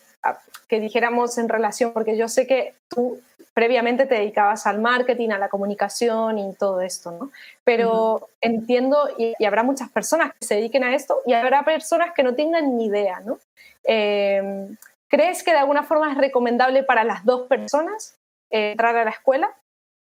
[0.68, 3.20] que dijéramos en relación, porque yo sé que tú
[3.54, 7.30] previamente te dedicabas al marketing, a la comunicación y todo esto, ¿no?
[7.64, 12.22] Pero entiendo, y, habrá muchas personas que se dediquen a esto y habrá personas que
[12.22, 13.38] no tengan ni idea, ¿no?
[13.84, 14.76] Em,
[15.08, 18.16] ¿Crees que de alguna forma es recomendable para las dos personas
[18.50, 19.50] eh, entrar a la escuela?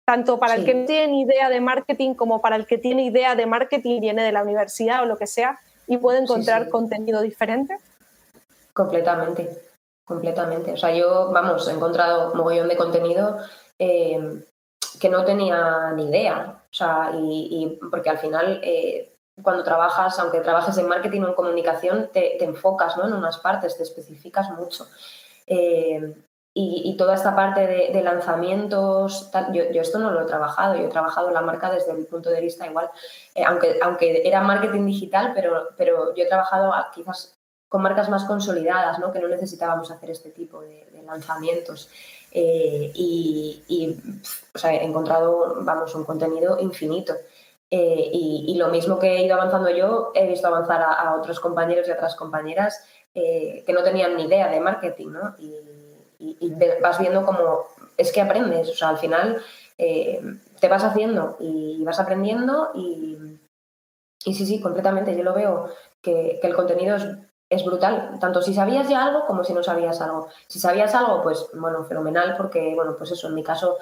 [0.05, 3.03] Tanto para el que no tiene ni idea de marketing como para el que tiene
[3.03, 7.21] idea de marketing, viene de la universidad o lo que sea, y puede encontrar contenido
[7.21, 7.77] diferente.
[8.73, 9.68] Completamente
[10.09, 10.73] completamente.
[10.73, 13.37] O sea, yo, vamos, he encontrado mogollón de contenido
[13.77, 14.43] eh,
[14.99, 16.63] que no tenía ni idea.
[16.63, 21.35] O sea, y, porque al final, eh, cuando trabajas, aunque trabajes en marketing o en
[21.35, 23.05] comunicación, te, enfocas ¿no?
[23.07, 24.87] en unas partes, te especificas mucho.
[25.45, 26.15] Eh,
[26.55, 31.29] y, toda esta parte de, lanzamientos, yo, esto no lo he trabajado, yo he trabajado
[31.29, 32.89] la marca desde mi punto de vista igual,
[33.45, 37.38] aunque, aunque era marketing digital, pero, pero yo he trabajado quizás
[37.69, 39.13] con marcas más consolidadas, ¿no?
[39.13, 41.89] que no necesitábamos hacer este tipo de, lanzamientos.
[42.31, 43.63] Eh, y,
[44.63, 47.13] he encontrado, vamos, un contenido infinito.
[47.71, 51.87] Eh, y, lo mismo que he ido avanzando yo, he visto avanzar a, otros compañeros
[51.87, 55.35] y otras compañeras eh, que no tenían ni idea de marketing, ¿no?
[55.39, 55.55] Y,
[56.81, 59.41] vas viendo cómo es que aprendes, o sea, al final
[59.77, 63.17] te vas haciendo y vas aprendiendo y,
[64.19, 65.69] sí, sí, completamente, yo lo veo
[66.01, 67.07] que, que el contenido es
[67.49, 70.29] es brutal, tanto si sabías ya algo como si no sabías algo.
[70.47, 73.77] Si sabías algo, pues bueno, fenomenal, porque bueno, pues eso, en mi caso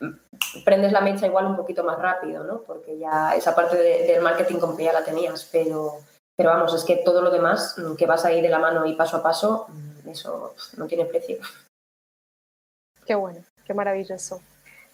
[0.00, 2.62] mm, prendes la mecha igual un poquito más rápido, ¿no?
[2.62, 5.98] Porque ya esa parte del marketing como que ya la tenías, pero,
[6.36, 8.94] pero vamos, es que todo lo demás mm, que vas ahí de la mano y
[8.94, 11.38] paso a paso, mm, eso no tiene precio.
[13.06, 14.40] Qué bueno, qué maravilloso.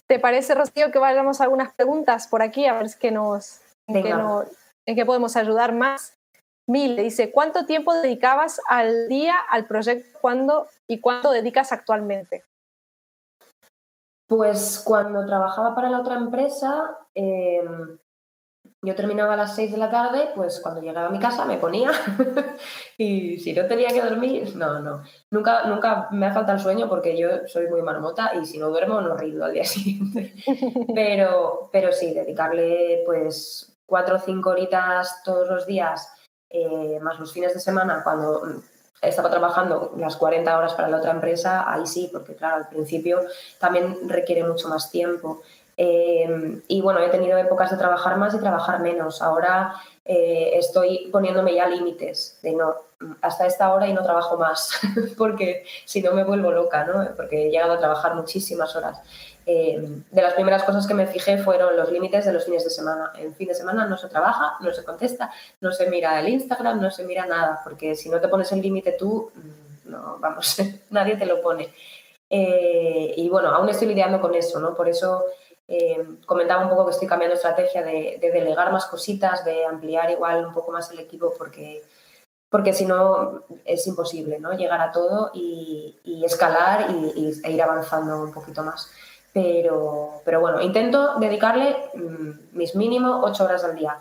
[0.06, 4.02] ¿Te parece, Rocío, que vayamos a algunas preguntas por aquí a ver qué nos, en
[4.02, 4.14] qué,
[4.86, 6.17] en qué podemos ayudar más?
[6.68, 12.44] Mil dice, ¿cuánto tiempo dedicabas al día al proyecto cuándo y cuánto dedicas actualmente?
[14.26, 17.96] Pues cuando trabajaba para la otra empresa, em,
[18.82, 21.56] yo terminaba a las 6 de la tarde, pues cuando llegaba a mi casa me
[21.56, 21.90] ponía
[22.98, 25.02] y si no tenía que dormir, no, no.
[25.30, 28.68] Nunca, nunca me ha faltado el sueño porque yo soy muy marmota y si no
[28.68, 30.34] duermo no rindo al día siguiente.
[30.94, 36.12] pero, pero sí, dedicarle pues cuatro o cinco horitas todos los días,
[36.50, 38.62] eh, más los fines de semana, cuando
[39.00, 43.20] estaba trabajando las 40 horas para la otra empresa, ahí sí, porque claro, al principio
[43.58, 45.42] también requiere mucho más tiempo.
[45.80, 49.22] Eh, y bueno, he tenido épocas de trabajar más y trabajar menos.
[49.22, 52.74] Ahora eh, estoy poniéndome ya límites de no,
[53.22, 54.72] hasta esta hora y no trabajo más,
[55.16, 57.08] porque si no me vuelvo loca, ¿no?
[57.14, 58.98] Porque he llegado a trabajar muchísimas horas.
[59.46, 62.70] Eh, de las primeras cosas que me fijé fueron los límites de los fines de
[62.70, 63.12] semana.
[63.16, 66.80] En fin de semana no se trabaja, no se contesta, no se mira el Instagram,
[66.80, 70.56] no se mira nada, porque si no te pones el límite tú, mm, no, vamos,
[70.90, 71.72] nadie te lo pone.
[72.28, 74.74] Eh, y bueno, aún estoy lidiando con eso, ¿no?
[74.74, 75.24] Por eso
[75.70, 80.46] eh, comentaba un poco que estoy cambiando estrategia de, delegar más cositas, de ampliar igual
[80.46, 81.84] un poco más el equipo, porque,
[82.48, 84.54] porque si no es imposible, ¿no?
[84.54, 88.90] Llegar a todo y, escalar y, e ir avanzando un poquito más.
[89.34, 93.98] Pero, pero bueno, intento dedicarle mm, mis mínimo ocho horas al día.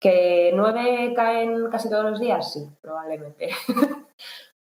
[0.00, 2.54] ¿Que nueve caen casi todos los días?
[2.54, 3.50] Sí, probablemente.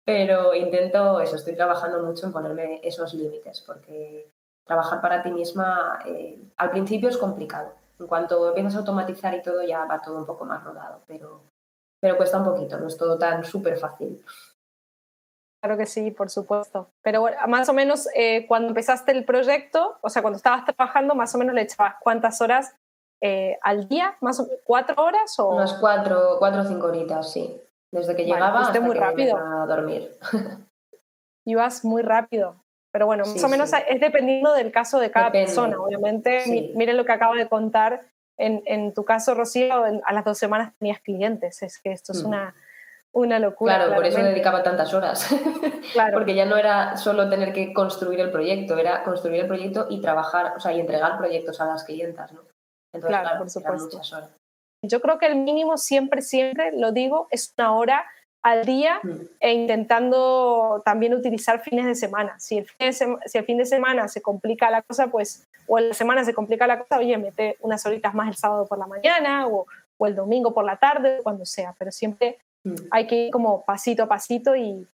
[0.03, 4.32] pero intento eso, estoy trabajando mucho en ponerme esos límites, porque
[4.67, 7.73] trabajar para ti misma eh, al principio es complicado.
[7.99, 11.41] En cuanto empiezas a automatizar y todo, ya va todo un poco más rodado, pero,
[11.99, 14.23] pero cuesta un poquito, no es todo tan súper fácil.
[15.62, 16.91] Claro que sí, por supuesto.
[17.01, 21.15] Pero bueno, más o menos eh, cuando empezaste el proyecto, o sea, cuando estabas trabajando,
[21.15, 22.75] más o menos le echabas cuántas horas
[23.21, 25.39] eh, al día, más o ¿cuatro horas?
[25.39, 25.49] O...
[25.49, 27.60] Unas cuatro, cuatro o cinco horitas, sí.
[27.91, 29.38] Desde que llegaba hasta muy rápido.
[29.38, 30.17] a dormir.
[31.45, 32.63] Ibas muy rápido.
[32.98, 35.80] Pero bueno, más o menos es dependiendo del caso de cada persona.
[35.80, 38.08] Obviamente, miren lo que acabo de contar.
[38.40, 41.62] En, en tu caso, Rocío, a las dos semanas tenías clientes.
[41.62, 42.28] Es que esto es mm.
[42.28, 42.56] una
[43.12, 43.76] una locura.
[43.76, 45.30] Claro, por eso dedicaba tantas horas.
[45.94, 46.18] Claro.
[46.18, 50.02] Porque ya no era solo tener que construir el proyecto, era construir el proyecto y
[50.02, 52.42] trabajar, o sea, y entregar proyectos a las clientas, ¿no?
[52.94, 53.86] Entonces, claro, por supuesto.
[53.86, 54.30] muchas horas.
[54.84, 58.06] Yo creo que el mínimo siempre, siempre, lo digo, es una hora
[58.50, 59.22] al día mm.
[59.40, 62.40] e intentando también utilizar fines de semana.
[62.40, 62.94] Si el, fin de
[63.26, 66.34] si el fin de semana se complica la cosa, pues, o en la semana se
[66.34, 69.66] complica la cosa, oye, mete unas horitas más el sábado por la mañana o,
[69.98, 72.76] o el domingo por la tarde, cuando sea, pero siempre Mm.
[72.92, 74.88] Hay que ir como pasito a pasito y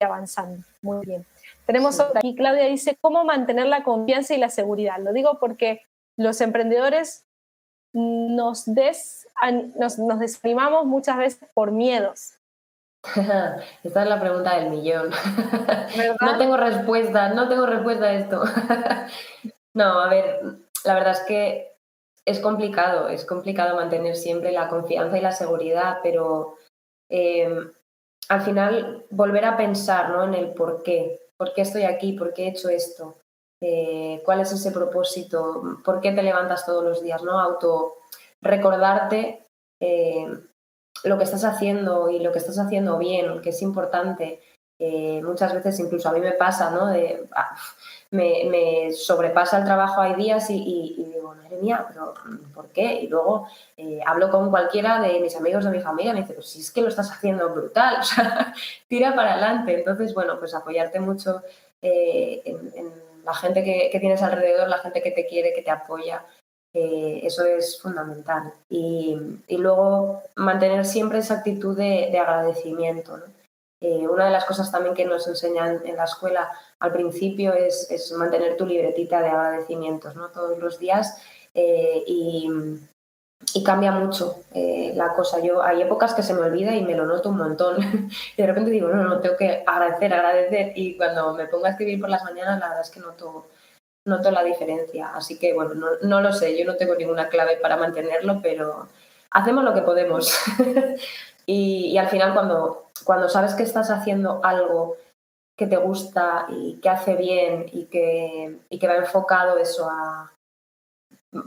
[0.00, 0.64] avanzando.
[0.82, 1.26] Muy bien.
[1.66, 4.98] Tenemos otra aquí, Claudia dice, ¿cómo mantener la confianza y la seguridad?
[4.98, 5.82] Lo digo porque
[6.16, 7.26] los emprendedores
[7.92, 9.28] nos, des,
[9.76, 12.34] nos, nos desanimamos muchas veces por miedos.
[13.84, 15.10] Esta es la pregunta del millón.
[16.20, 18.42] no tengo respuesta, no tengo respuesta a esto.
[19.74, 20.40] no, a ver,
[20.84, 21.76] la verdad es que
[22.26, 26.58] es complicado, es complicado mantener siempre la confianza y la seguridad, pero
[27.10, 27.72] Em,
[28.28, 30.24] al final volver a pensar ¿no?
[30.24, 33.16] en el por qué, por qué estoy aquí, por qué he hecho esto,
[33.60, 37.40] eh, cuál es ese propósito, por qué te levantas todos los días, ¿no?
[37.40, 37.96] Auto
[38.40, 39.44] recordarte
[39.80, 40.46] em,
[41.04, 44.40] lo que estás haciendo y lo que estás haciendo bien, que es importante.
[44.78, 46.86] Eh, muchas veces incluso a mí me pasa, ¿no?
[46.86, 47.54] De, ah,
[48.10, 52.14] me, sobrepasa el trabajo, hay días y, digo, madre mía, pero
[52.54, 52.94] ¿por qué?
[52.94, 56.34] Y luego eh, hablo con cualquiera de mis amigos de mi familia y me dice,
[56.34, 58.54] pues si es que lo estás haciendo brutal, o sea,
[58.88, 59.74] tira para adelante.
[59.74, 61.42] Entonces, bueno, pues apoyarte mucho
[61.82, 66.24] eh, en, la gente que, tienes alrededor, la gente que te quiere, que te apoya,
[66.72, 68.54] eso es fundamental.
[68.68, 69.16] Y,
[69.48, 73.24] luego mantener siempre esa actitud de, de agradecimiento, ¿no?
[73.82, 78.12] Eh, una de las cosas también que nos enseñan en la escuela al principio es,
[78.12, 80.28] mantener tu libretita de agradecimientos ¿no?
[80.28, 81.16] todos los días
[81.54, 82.48] eh, y,
[83.64, 85.40] cambia mucho eh, la cosa.
[85.40, 87.78] Yo hay épocas que se me olvida y me lo noto un montón.
[88.36, 90.72] y de repente digo, no, no, tengo que agradecer, agradecer.
[90.76, 93.46] Y cuando me pongo a escribir por las mañanas, la verdad es que noto,
[94.06, 95.12] noto la diferencia.
[95.14, 98.88] Así que bueno, no, no lo sé, yo no tengo ninguna clave para mantenerlo, pero
[99.30, 100.34] hacemos lo que podemos.
[101.46, 104.96] y, y al final cuando cuando sabes que estás haciendo algo
[105.56, 110.32] que te gusta y que hace bien y que, y que va enfocado eso a,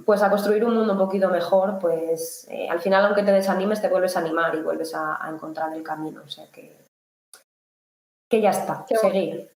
[0.06, 3.82] pues a construir un mundo un poquito mejor, pues eh, al final aunque te desanimes
[3.82, 6.22] te vuelves a animar y vuelves a, encontrar el camino.
[6.24, 6.78] O sea que,
[8.30, 9.53] que ya está, seguir.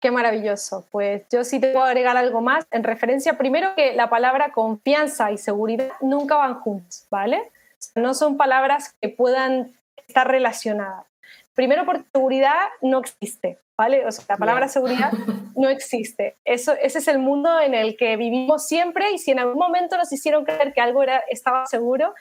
[0.00, 0.86] Qué maravilloso.
[0.90, 5.32] Pues yo sí te puedo agregar algo más en referencia, primero que la palabra confianza
[5.32, 7.50] y seguridad nunca van juntos, ¿vale?
[7.94, 9.72] no son palabras que puedan
[10.06, 11.06] estar relacionadas.
[11.54, 14.06] Primero porque seguridad no existe, ¿vale?
[14.06, 15.12] O sea, la palabra seguridad
[15.56, 16.36] no existe.
[16.44, 19.96] Eso, ese es el mundo en el que vivimos siempre y si en algún momento
[19.96, 22.14] nos hicieron creer que algo era, estaba seguro,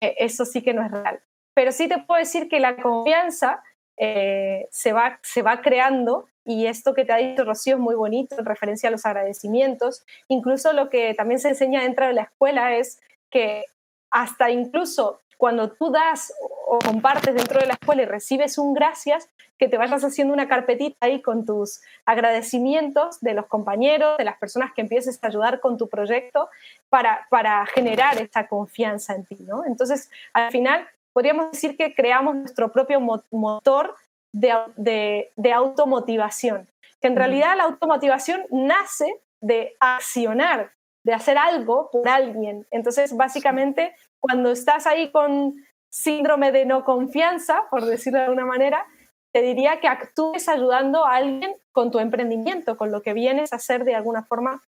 [0.00, 1.20] eh, eso sí que no es real.
[1.54, 3.62] Pero sí te puedo decir que la confianza
[3.96, 7.94] eh, se, va, se va creando y esto que te ha dicho Rocío es muy
[7.94, 10.04] bonito en referencia a los agradecimientos.
[10.26, 12.98] Incluso lo que también se enseña dentro de la escuela es
[13.30, 13.64] que
[14.10, 16.32] hasta incluso cuando tú das
[16.66, 20.48] o compartes dentro de la escuela y recibes un gracias, que te vayas haciendo una
[20.48, 25.60] carpetita ahí con tus agradecimientos de los compañeros, de las personas que empieces a ayudar
[25.60, 26.48] con tu proyecto
[26.88, 29.64] para, para generar esta confianza en ti, ¿no?
[29.66, 33.94] Entonces, al final, podríamos decir que creamos nuestro propio motor
[34.32, 36.68] de, de, automotivación,
[37.00, 40.72] que en realidad la automotivación nace de accionar,
[41.04, 42.66] de hacer algo por alguien.
[42.70, 45.54] Entonces, básicamente, cuando estás ahí con
[45.88, 48.86] síndrome de no confianza, por decirlo de alguna manera,
[49.32, 53.56] te diría que actúes ayudando a alguien con tu emprendimiento, con lo que vienes a
[53.56, 54.62] hacer de alguna forma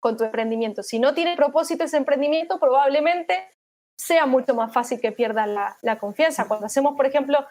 [0.00, 0.82] con tu emprendimiento.
[0.82, 3.48] Si no tiene propósito ese emprendimiento, probablemente
[3.96, 6.46] sea mucho más fácil que pierdan la, confianza.
[6.46, 7.46] Cuando hacemos, por ejemplo,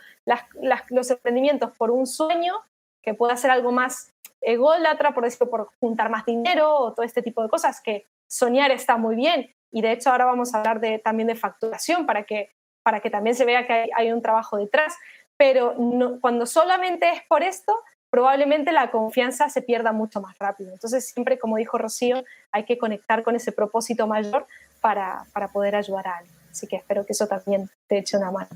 [0.90, 2.56] los emprendimientos por un sueño,
[3.02, 7.22] que pueda ser algo más ególatra, por decirlo, por juntar más dinero o todo este
[7.22, 9.54] tipo de cosas, que soñar está muy bien.
[9.72, 12.52] Y de hecho ahora vamos a hablar de, también de facturación para que,
[12.84, 14.96] para que también se vea que hay, un trabajo detrás.
[15.38, 15.76] Pero
[16.22, 17.74] cuando solamente es por esto,
[18.10, 20.72] probablemente la confianza se pierda mucho más rápido.
[20.72, 24.46] Entonces, siempre, como dijo Rocío, hay que conectar con ese propósito mayor
[24.84, 26.36] para, para poder ayudar a alguien.
[26.52, 28.50] Así que espero que eso también te eche una mano.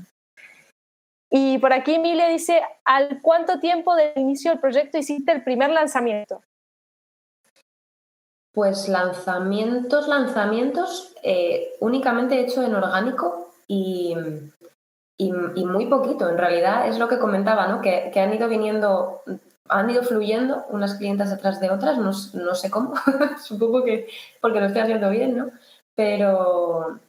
[1.30, 5.70] Y por aquí Mile dice, ¿al cuánto tiempo del inicio del proyecto hiciste el primer
[5.70, 6.42] lanzamiento?
[8.52, 14.14] Pues lanzamientos, lanzamientos, eh, únicamente he hecho en orgánico y,
[15.16, 16.28] y, muy poquito.
[16.28, 17.80] En realidad es lo que comentaba, ¿no?
[17.80, 19.22] Que, que, han ido viniendo
[19.68, 22.10] han ido fluyendo unas clientas detrás de otras, no,
[22.42, 22.94] no sé cómo,
[23.42, 24.08] supongo que
[24.40, 25.50] porque lo estoy haciendo bien, ¿no?
[25.98, 27.00] Pero,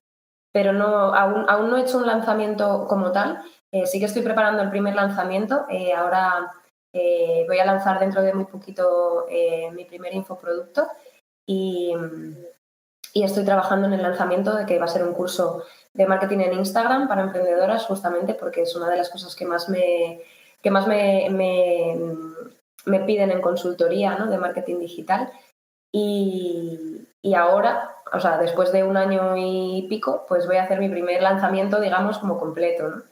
[0.51, 3.39] pero no, aún, aún no he hecho un lanzamiento como tal.
[3.71, 5.67] Eh, sí que estoy preparando el primer lanzamiento.
[5.69, 6.51] Eh, ahora
[6.91, 9.27] eh, voy a lanzar dentro de muy poquito
[9.73, 10.87] mi primer infoproducto
[11.45, 11.93] y,
[13.13, 16.39] y estoy trabajando en el lanzamiento de que va a ser un curso de marketing
[16.39, 20.21] en Instagram para emprendedoras justamente porque es una de las cosas que más me,
[20.63, 24.31] que más me, me, piden en consultoría ¿no?
[24.31, 25.31] de marketing digital.
[25.91, 26.88] Y,
[27.21, 30.89] y, ahora, o sea, después de un año y pico, pues voy a hacer mi
[30.89, 33.03] primer lanzamiento, digamos, como completo, ¿no?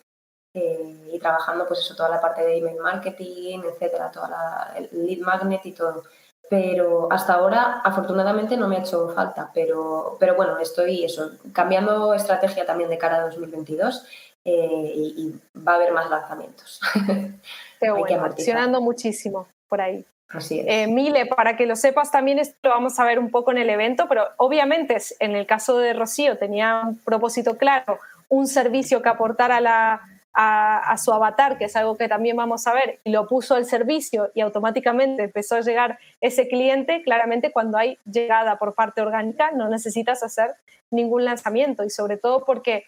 [0.54, 5.06] Eh, y trabajando, pues eso, toda la parte de email marketing, etcétera, toda la, el
[5.06, 6.04] lead magnet y todo.
[6.50, 9.52] Pero hasta ahora, afortunadamente, no me ha hecho falta.
[9.54, 14.06] Pero, pero bueno, estoy eso, cambiando estrategia también de cara a 2022
[14.46, 16.80] eh, y, va a haber más lanzamientos.
[17.80, 20.06] Qué bueno, muchísimo por ahí.
[20.30, 20.66] Así es.
[20.68, 23.58] Eh, Mile, para que lo sepas también esto lo vamos a ver un poco en
[23.58, 29.02] el evento, pero obviamente en el caso de Rocío tenía un propósito claro, un servicio
[29.02, 30.02] que aportar a, la,
[30.34, 33.66] a, su avatar, que es algo que también vamos a ver, y lo puso al
[33.66, 39.52] servicio y automáticamente empezó a llegar ese cliente, claramente cuando hay llegada por parte orgánica
[39.52, 40.56] no necesitas hacer
[40.92, 42.86] ningún lanzamiento y sobre todo porque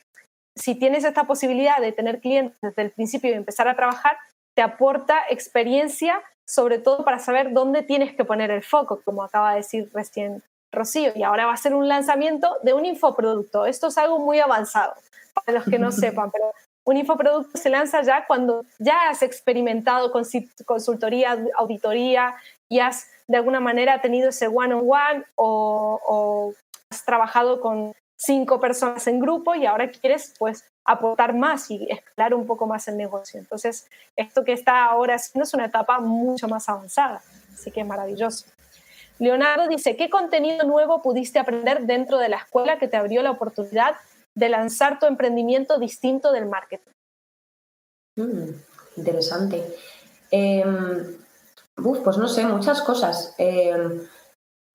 [0.56, 4.18] si tienes esta posibilidad de tener clientes desde el principio y empezar a trabajar,
[4.56, 9.52] te aporta experiencia, sobre todo para saber dónde tienes que poner el foco, como acaba
[9.52, 10.42] de decir recién
[10.72, 11.12] Rocío.
[11.16, 13.68] Y ahora va a ser un lanzamiento de un infoproducto.
[13.68, 14.96] Esto es algo muy avanzado,
[15.34, 16.52] para los que no sepan, pero
[16.86, 20.24] un infoproducto se lanza ya cuando ya has experimentado con
[20.66, 22.36] consultoría, auditoría
[22.68, 26.54] y has de alguna manera tenido ese one-on-one o, o
[26.90, 32.34] has trabajado con cinco personas en grupo y ahora quieres pues aportar más y escalar
[32.34, 33.40] un poco más el negocio.
[33.40, 37.22] Entonces, esto que está ahora haciendo es una etapa mucho más avanzada,
[37.54, 38.48] así que maravilloso.
[39.20, 43.32] Leonardo dice, ¿qué contenido nuevo pudiste aprender dentro de la escuela que te abrió la
[43.32, 43.98] oportunidad
[44.34, 46.92] de lanzar tu emprendimiento distinto del marketing?
[48.16, 48.50] Mm,
[48.98, 49.64] interesante.
[50.32, 51.18] Em,
[51.76, 53.36] pues no sé, muchas cosas.
[53.38, 54.08] Em,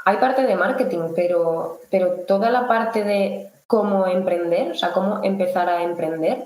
[0.05, 5.19] hay parte de marketing, pero, pero toda la parte de cómo emprender, o sea, cómo
[5.25, 6.45] empezar a emprender,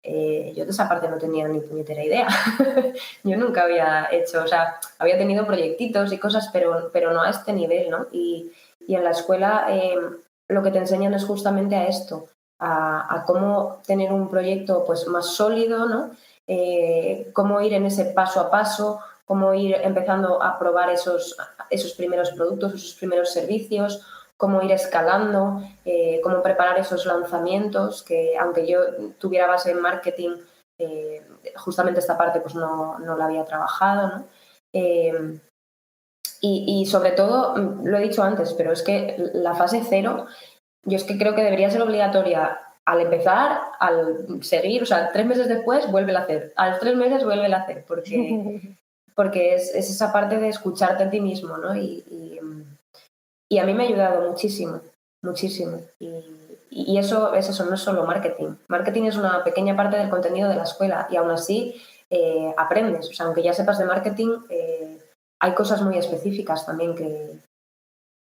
[0.00, 2.28] eh, yo de esa parte no tenía ni puñetera idea.
[3.24, 7.30] yo nunca había hecho, o sea, había tenido proyectitos y cosas, pero, pero no a
[7.30, 8.06] este nivel, ¿no?
[8.12, 8.52] Y,
[8.86, 12.28] en la escuela em, lo que te enseñan es justamente a esto,
[12.60, 16.12] a, cómo tener un proyecto pues, más sólido, ¿no?
[16.46, 21.36] Eh, cómo ir en ese paso a paso, cómo ir empezando a probar esos,
[21.70, 24.06] esos primeros productos, esos primeros servicios,
[24.38, 28.78] cómo ir escalando, eh, cómo preparar esos lanzamientos, que aunque yo
[29.18, 30.36] tuviera base en marketing,
[30.78, 31.26] eh,
[31.56, 34.24] justamente esta parte pues no, no la había trabajado.
[34.72, 35.40] Eh,
[36.40, 40.26] y, y, sobre todo, lo he dicho antes, pero es que la fase cero,
[40.84, 45.26] yo es que creo que debería ser obligatoria al empezar, al seguir, o sea, tres
[45.26, 48.76] meses después vuelve a hacer, a los tres meses vuelve a hacer, porque,
[49.16, 51.74] porque es, es, esa parte de escucharte a ti mismo, ¿no?
[51.74, 52.38] Y, y,
[53.48, 54.80] y, a mí me ha ayudado muchísimo,
[55.22, 55.80] muchísimo.
[56.70, 58.54] Y, eso, es eso, no es solo marketing.
[58.68, 63.08] Marketing es una pequeña parte del contenido de la escuela y aún así eh, aprendes,
[63.08, 64.98] o sea, aunque ya sepas de marketing, eh,
[65.40, 67.38] hay cosas muy específicas también que,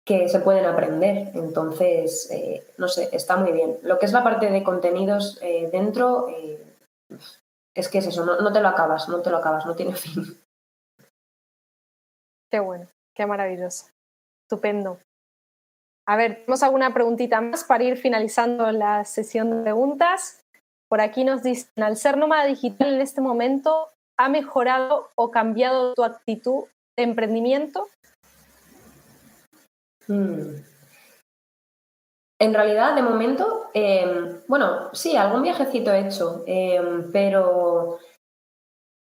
[0.05, 1.31] que se pueden aprender.
[1.33, 3.77] Entonces, eh, no sé, está muy bien.
[3.81, 5.39] Lo que es la parte de contenidos
[5.71, 6.27] dentro,
[7.75, 9.93] es que es eso, no, no, te lo acabas, no te lo acabas, no tiene
[9.95, 10.23] fin.
[12.49, 13.87] Qué bueno, qué maravilloso.
[14.45, 14.99] Estupendo.
[16.07, 20.43] A ver, ¿tenemos alguna preguntita más para ir finalizando la sesión de preguntas?
[20.87, 23.89] Por aquí nos dicen, al ser nómada digital en este momento,
[24.19, 27.87] ¿ha mejorado o cambiado tu actitud de emprendimiento?
[30.07, 30.57] Hmm.
[32.39, 36.81] En realidad, de momento, eh, bueno, sí, algún viajecito he hecho, eh,
[37.11, 37.97] pero,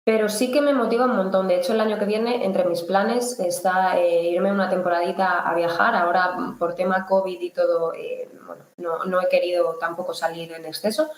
[0.05, 1.47] pero sí que me motiva un montón.
[1.47, 5.55] De hecho, el año que viene, entre mis planes, está eh, irme una temporadita a
[5.55, 5.95] viajar.
[5.95, 10.65] Ahora, por tema COVID y todo, eh, bueno, no, no, he querido tampoco salir en
[10.65, 11.09] exceso,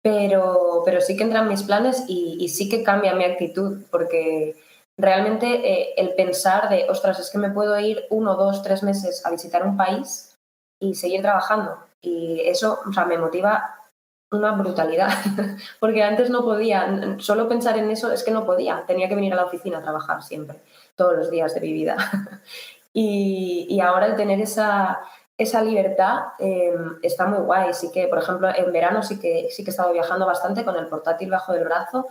[0.00, 4.54] pero, pero sí que entran mis planes y, sí que cambia mi actitud, porque
[4.96, 9.26] realmente eh, el pensar de, ostras, es que me puedo ir uno, dos, tres meses
[9.26, 10.38] a visitar un país
[10.80, 11.78] y seguir trabajando.
[12.00, 13.85] Y eso, o sea, me motiva
[14.30, 15.10] una brutalidad,
[15.80, 19.32] porque antes no podía, solo pensar en eso es que no podía, tenía que venir
[19.32, 20.60] a la oficina a trabajar siempre,
[20.94, 21.96] todos los días de mi vida.
[22.92, 25.00] y, y, ahora el tener esa,
[25.38, 27.74] esa libertad eh, está muy guay.
[27.74, 30.76] Sí que, por ejemplo, en verano sí que, sí que he estado viajando bastante con
[30.76, 32.06] el portátil bajo del brazo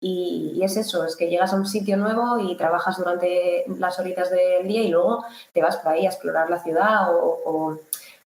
[0.00, 3.98] y, y, es eso, es que llegas a un sitio nuevo y trabajas durante las
[3.98, 7.76] horitas del día y luego te vas por ahí a explorar la ciudad o,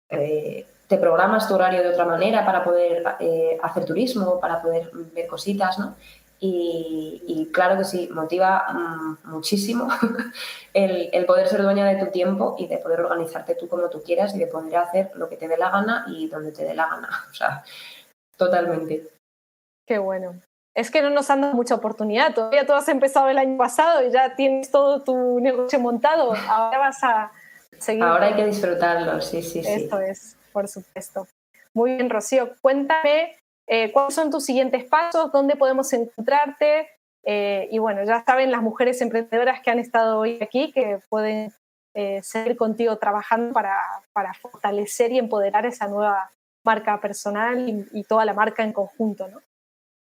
[0.08, 4.90] eh, te programas tu horario de otra manera para poder eh, hacer turismo, para poder
[5.14, 5.94] ver cositas, ¿no?
[6.40, 9.88] Y, y claro que sí, motiva mmm, muchísimo
[10.72, 14.02] el, el, poder ser dueña de tu tiempo y de poder organizarte tú como tú
[14.02, 16.74] quieras y de poder hacer lo que te dé la gana y donde te dé
[16.74, 17.08] la gana.
[17.30, 17.64] O sea,
[18.36, 19.08] totalmente.
[19.86, 20.40] Qué bueno
[20.78, 22.32] es que no nos han dado mucha oportunidad.
[22.34, 26.32] Todavía tú has empezado el año pasado y ya tienes todo tu negocio montado.
[26.48, 27.32] Ahora vas a
[27.78, 28.04] seguir.
[28.04, 29.68] Ahora hay que disfrutarlo, sí, sí, sí.
[29.68, 31.28] Esto es, por supuesto.
[31.72, 32.50] Muy bien, Rocío.
[32.60, 33.36] Cuéntame
[33.68, 36.88] eh, cuáles son tus siguientes pasos, dónde podemos encontrarte.
[37.22, 41.52] Eh, y bueno, ya saben las mujeres emprendedoras que han estado hoy aquí que pueden
[41.94, 43.78] eh, seguir contigo trabajando para,
[44.42, 46.32] fortalecer y empoderar esa nueva
[46.64, 49.40] marca personal y, toda la marca en conjunto, ¿no?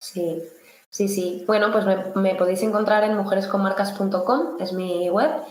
[0.00, 0.44] Sí,
[0.90, 1.42] sí, sí.
[1.44, 5.42] Bueno, pues me, me podéis encontrar en mujeresconmarcas.com, es mi web,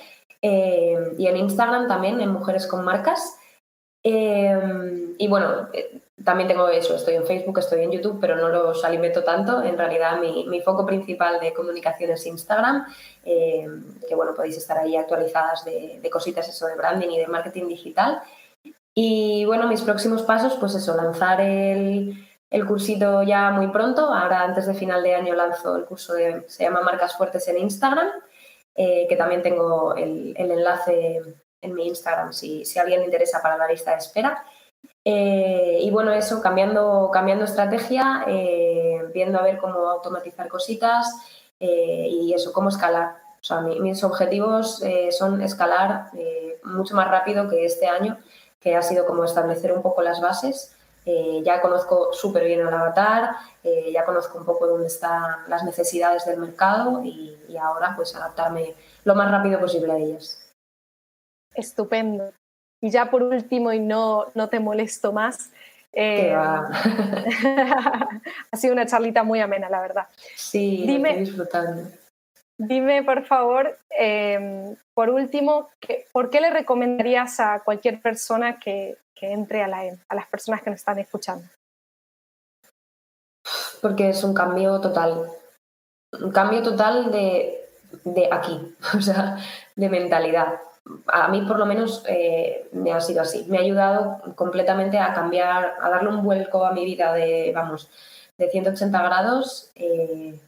[0.42, 3.38] eh, y en Instagram también, en Mujeres con Marcas.
[4.08, 8.50] Eh, y bueno, eh, también tengo eso, estoy en Facebook, estoy en YouTube, pero no
[8.50, 9.64] los alimento tanto.
[9.64, 12.86] En realidad mi, mi foco principal de comunicación es Instagram,
[13.26, 13.68] eh,
[14.08, 17.68] que bueno, podéis estar ahí actualizadas de, de, cositas eso de branding y de marketing
[17.68, 18.22] digital.
[18.94, 22.14] Y bueno, mis próximos pasos, pues eso, lanzar el,
[22.52, 24.14] el cursito ya muy pronto.
[24.14, 27.58] Ahora, antes de final de año, lanzo el curso de, se llama Marcas Fuertes en
[27.58, 28.08] Instagram,
[28.76, 31.22] eh, que también tengo el, el, enlace
[31.66, 34.46] en mi Instagram si, alguien le interesa para la lista de espera.
[35.08, 41.08] Eh, y bueno, eso, cambiando, cambiando estrategia, eh, viendo a ver cómo automatizar cositas
[41.60, 43.18] eh, y eso, cómo escalar.
[43.40, 46.10] O sea, mi, mis objetivos eh, son escalar
[46.64, 48.18] mucho más rápido que este año,
[48.60, 50.72] que ha sido como establecer un poco las bases
[51.44, 53.36] ya conozco súper bien el avatar,
[53.94, 59.14] ya conozco un poco dónde están las necesidades del mercado y, ahora pues adaptarme lo
[59.14, 60.45] más rápido posible a ellas.
[61.56, 62.32] Estupendo.
[62.82, 65.52] Y ya por último, y no, no te molesto más,
[65.94, 66.58] eh, ha
[68.58, 70.08] sido una charlita muy amena, la verdad.
[70.36, 71.90] Sí, Dime, estoy disfrutando.
[72.58, 78.98] Dime, por favor, eh, por último, que, ¿por qué le recomendarías a cualquier persona que,
[79.14, 81.48] que entre a, la, a las personas que nos están escuchando?
[83.82, 85.30] Porque es un cambio total.
[86.20, 87.70] Un cambio total de,
[88.04, 89.38] de aquí, o sea,
[89.76, 90.60] de mentalidad.
[91.08, 93.46] A mí, por lo menos, eh, me ha sido así.
[93.50, 97.90] Me ha ayudado completamente a cambiar, a darle un vuelco a mi vida de, vamos,
[98.38, 99.72] de 180 grados.
[99.76, 100.40] Eh,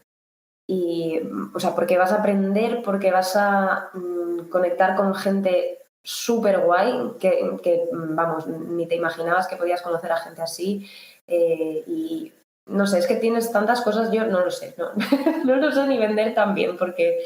[0.68, 1.20] y,
[1.54, 7.14] o sea, porque vas a aprender, porque vas a mm, conectar con gente súper guay,
[7.20, 10.90] que, que, vamos, ni te imaginabas que podías conocer a gente así.
[11.28, 12.34] Eh, y
[12.68, 14.92] no sé, es que tienes tantas cosas, yo no lo sé, no,
[15.46, 17.26] no lo sé ni vender tan bien, porque,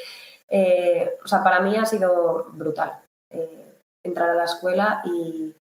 [0.52, 3.00] eh, o sea, para mí ha sido brutal
[3.30, 3.74] eh,
[4.04, 5.56] entrar a la escuela y,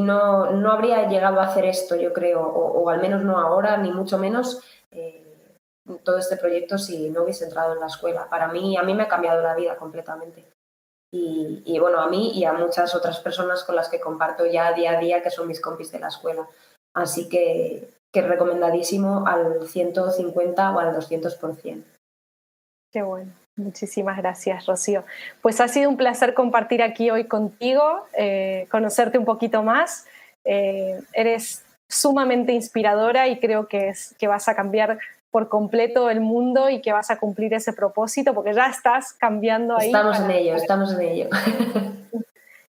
[0.00, 3.90] no, no habría llegado a hacer esto, yo creo, o, al menos no ahora, ni
[3.90, 4.60] mucho menos
[6.02, 8.28] todo este proyecto si no hubiese entrado en la escuela.
[8.28, 10.44] Para mí, a mí me ha cambiado la vida completamente.
[11.12, 14.72] Y, y, bueno, a mí y a muchas otras personas con las que comparto ya
[14.72, 16.48] día a día, que son mis compis de la escuela.
[16.94, 21.84] Así que, que recomendadísimo al 150 o al 200%.
[22.92, 23.32] Qué bueno.
[23.56, 25.04] Muchísimas gracias, Rocío.
[25.40, 30.06] Pues ha sido un placer compartir aquí hoy contigo, eh, conocerte un poquito más.
[30.44, 34.98] Eh, eres sumamente inspiradora y creo que, es, que vas a cambiar
[35.30, 39.76] por completo el mundo y que vas a cumplir ese propósito, porque ya estás cambiando
[39.76, 39.86] ahí.
[39.86, 41.28] Estamos en ello, estamos en ello.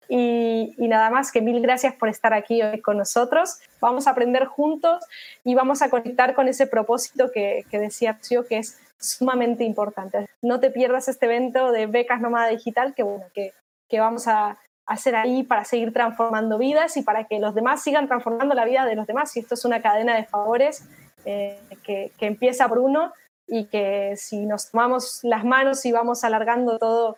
[0.06, 3.58] Y, nada más que mil gracias por estar aquí hoy con nosotros.
[3.80, 5.02] Vamos a aprender juntos
[5.42, 10.26] y vamos a conectar con ese propósito que, que decía Psio, que es sumamente importante.
[10.42, 13.52] No te pierdas este evento de becas nómada digital que, bueno, que,
[13.88, 18.06] que vamos a hacer ahí para seguir transformando vidas y para que los demás sigan
[18.06, 19.36] transformando la vida de los demás.
[19.36, 20.84] Y esto es una cadena de favores
[21.24, 23.12] eh, que, empieza por uno
[23.46, 27.16] y que si nos tomamos las manos y vamos alargando todo,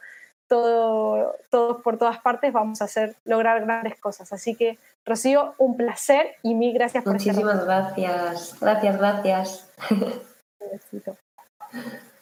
[0.49, 4.33] todo, todo por todas partes, vamos a hacer, lograr grandes cosas.
[4.33, 8.57] Así que, Rocío, un placer y mil gracias por Muchísimas gracias.
[8.61, 9.71] Gracias, gracias.
[11.77, 12.16] Thank you.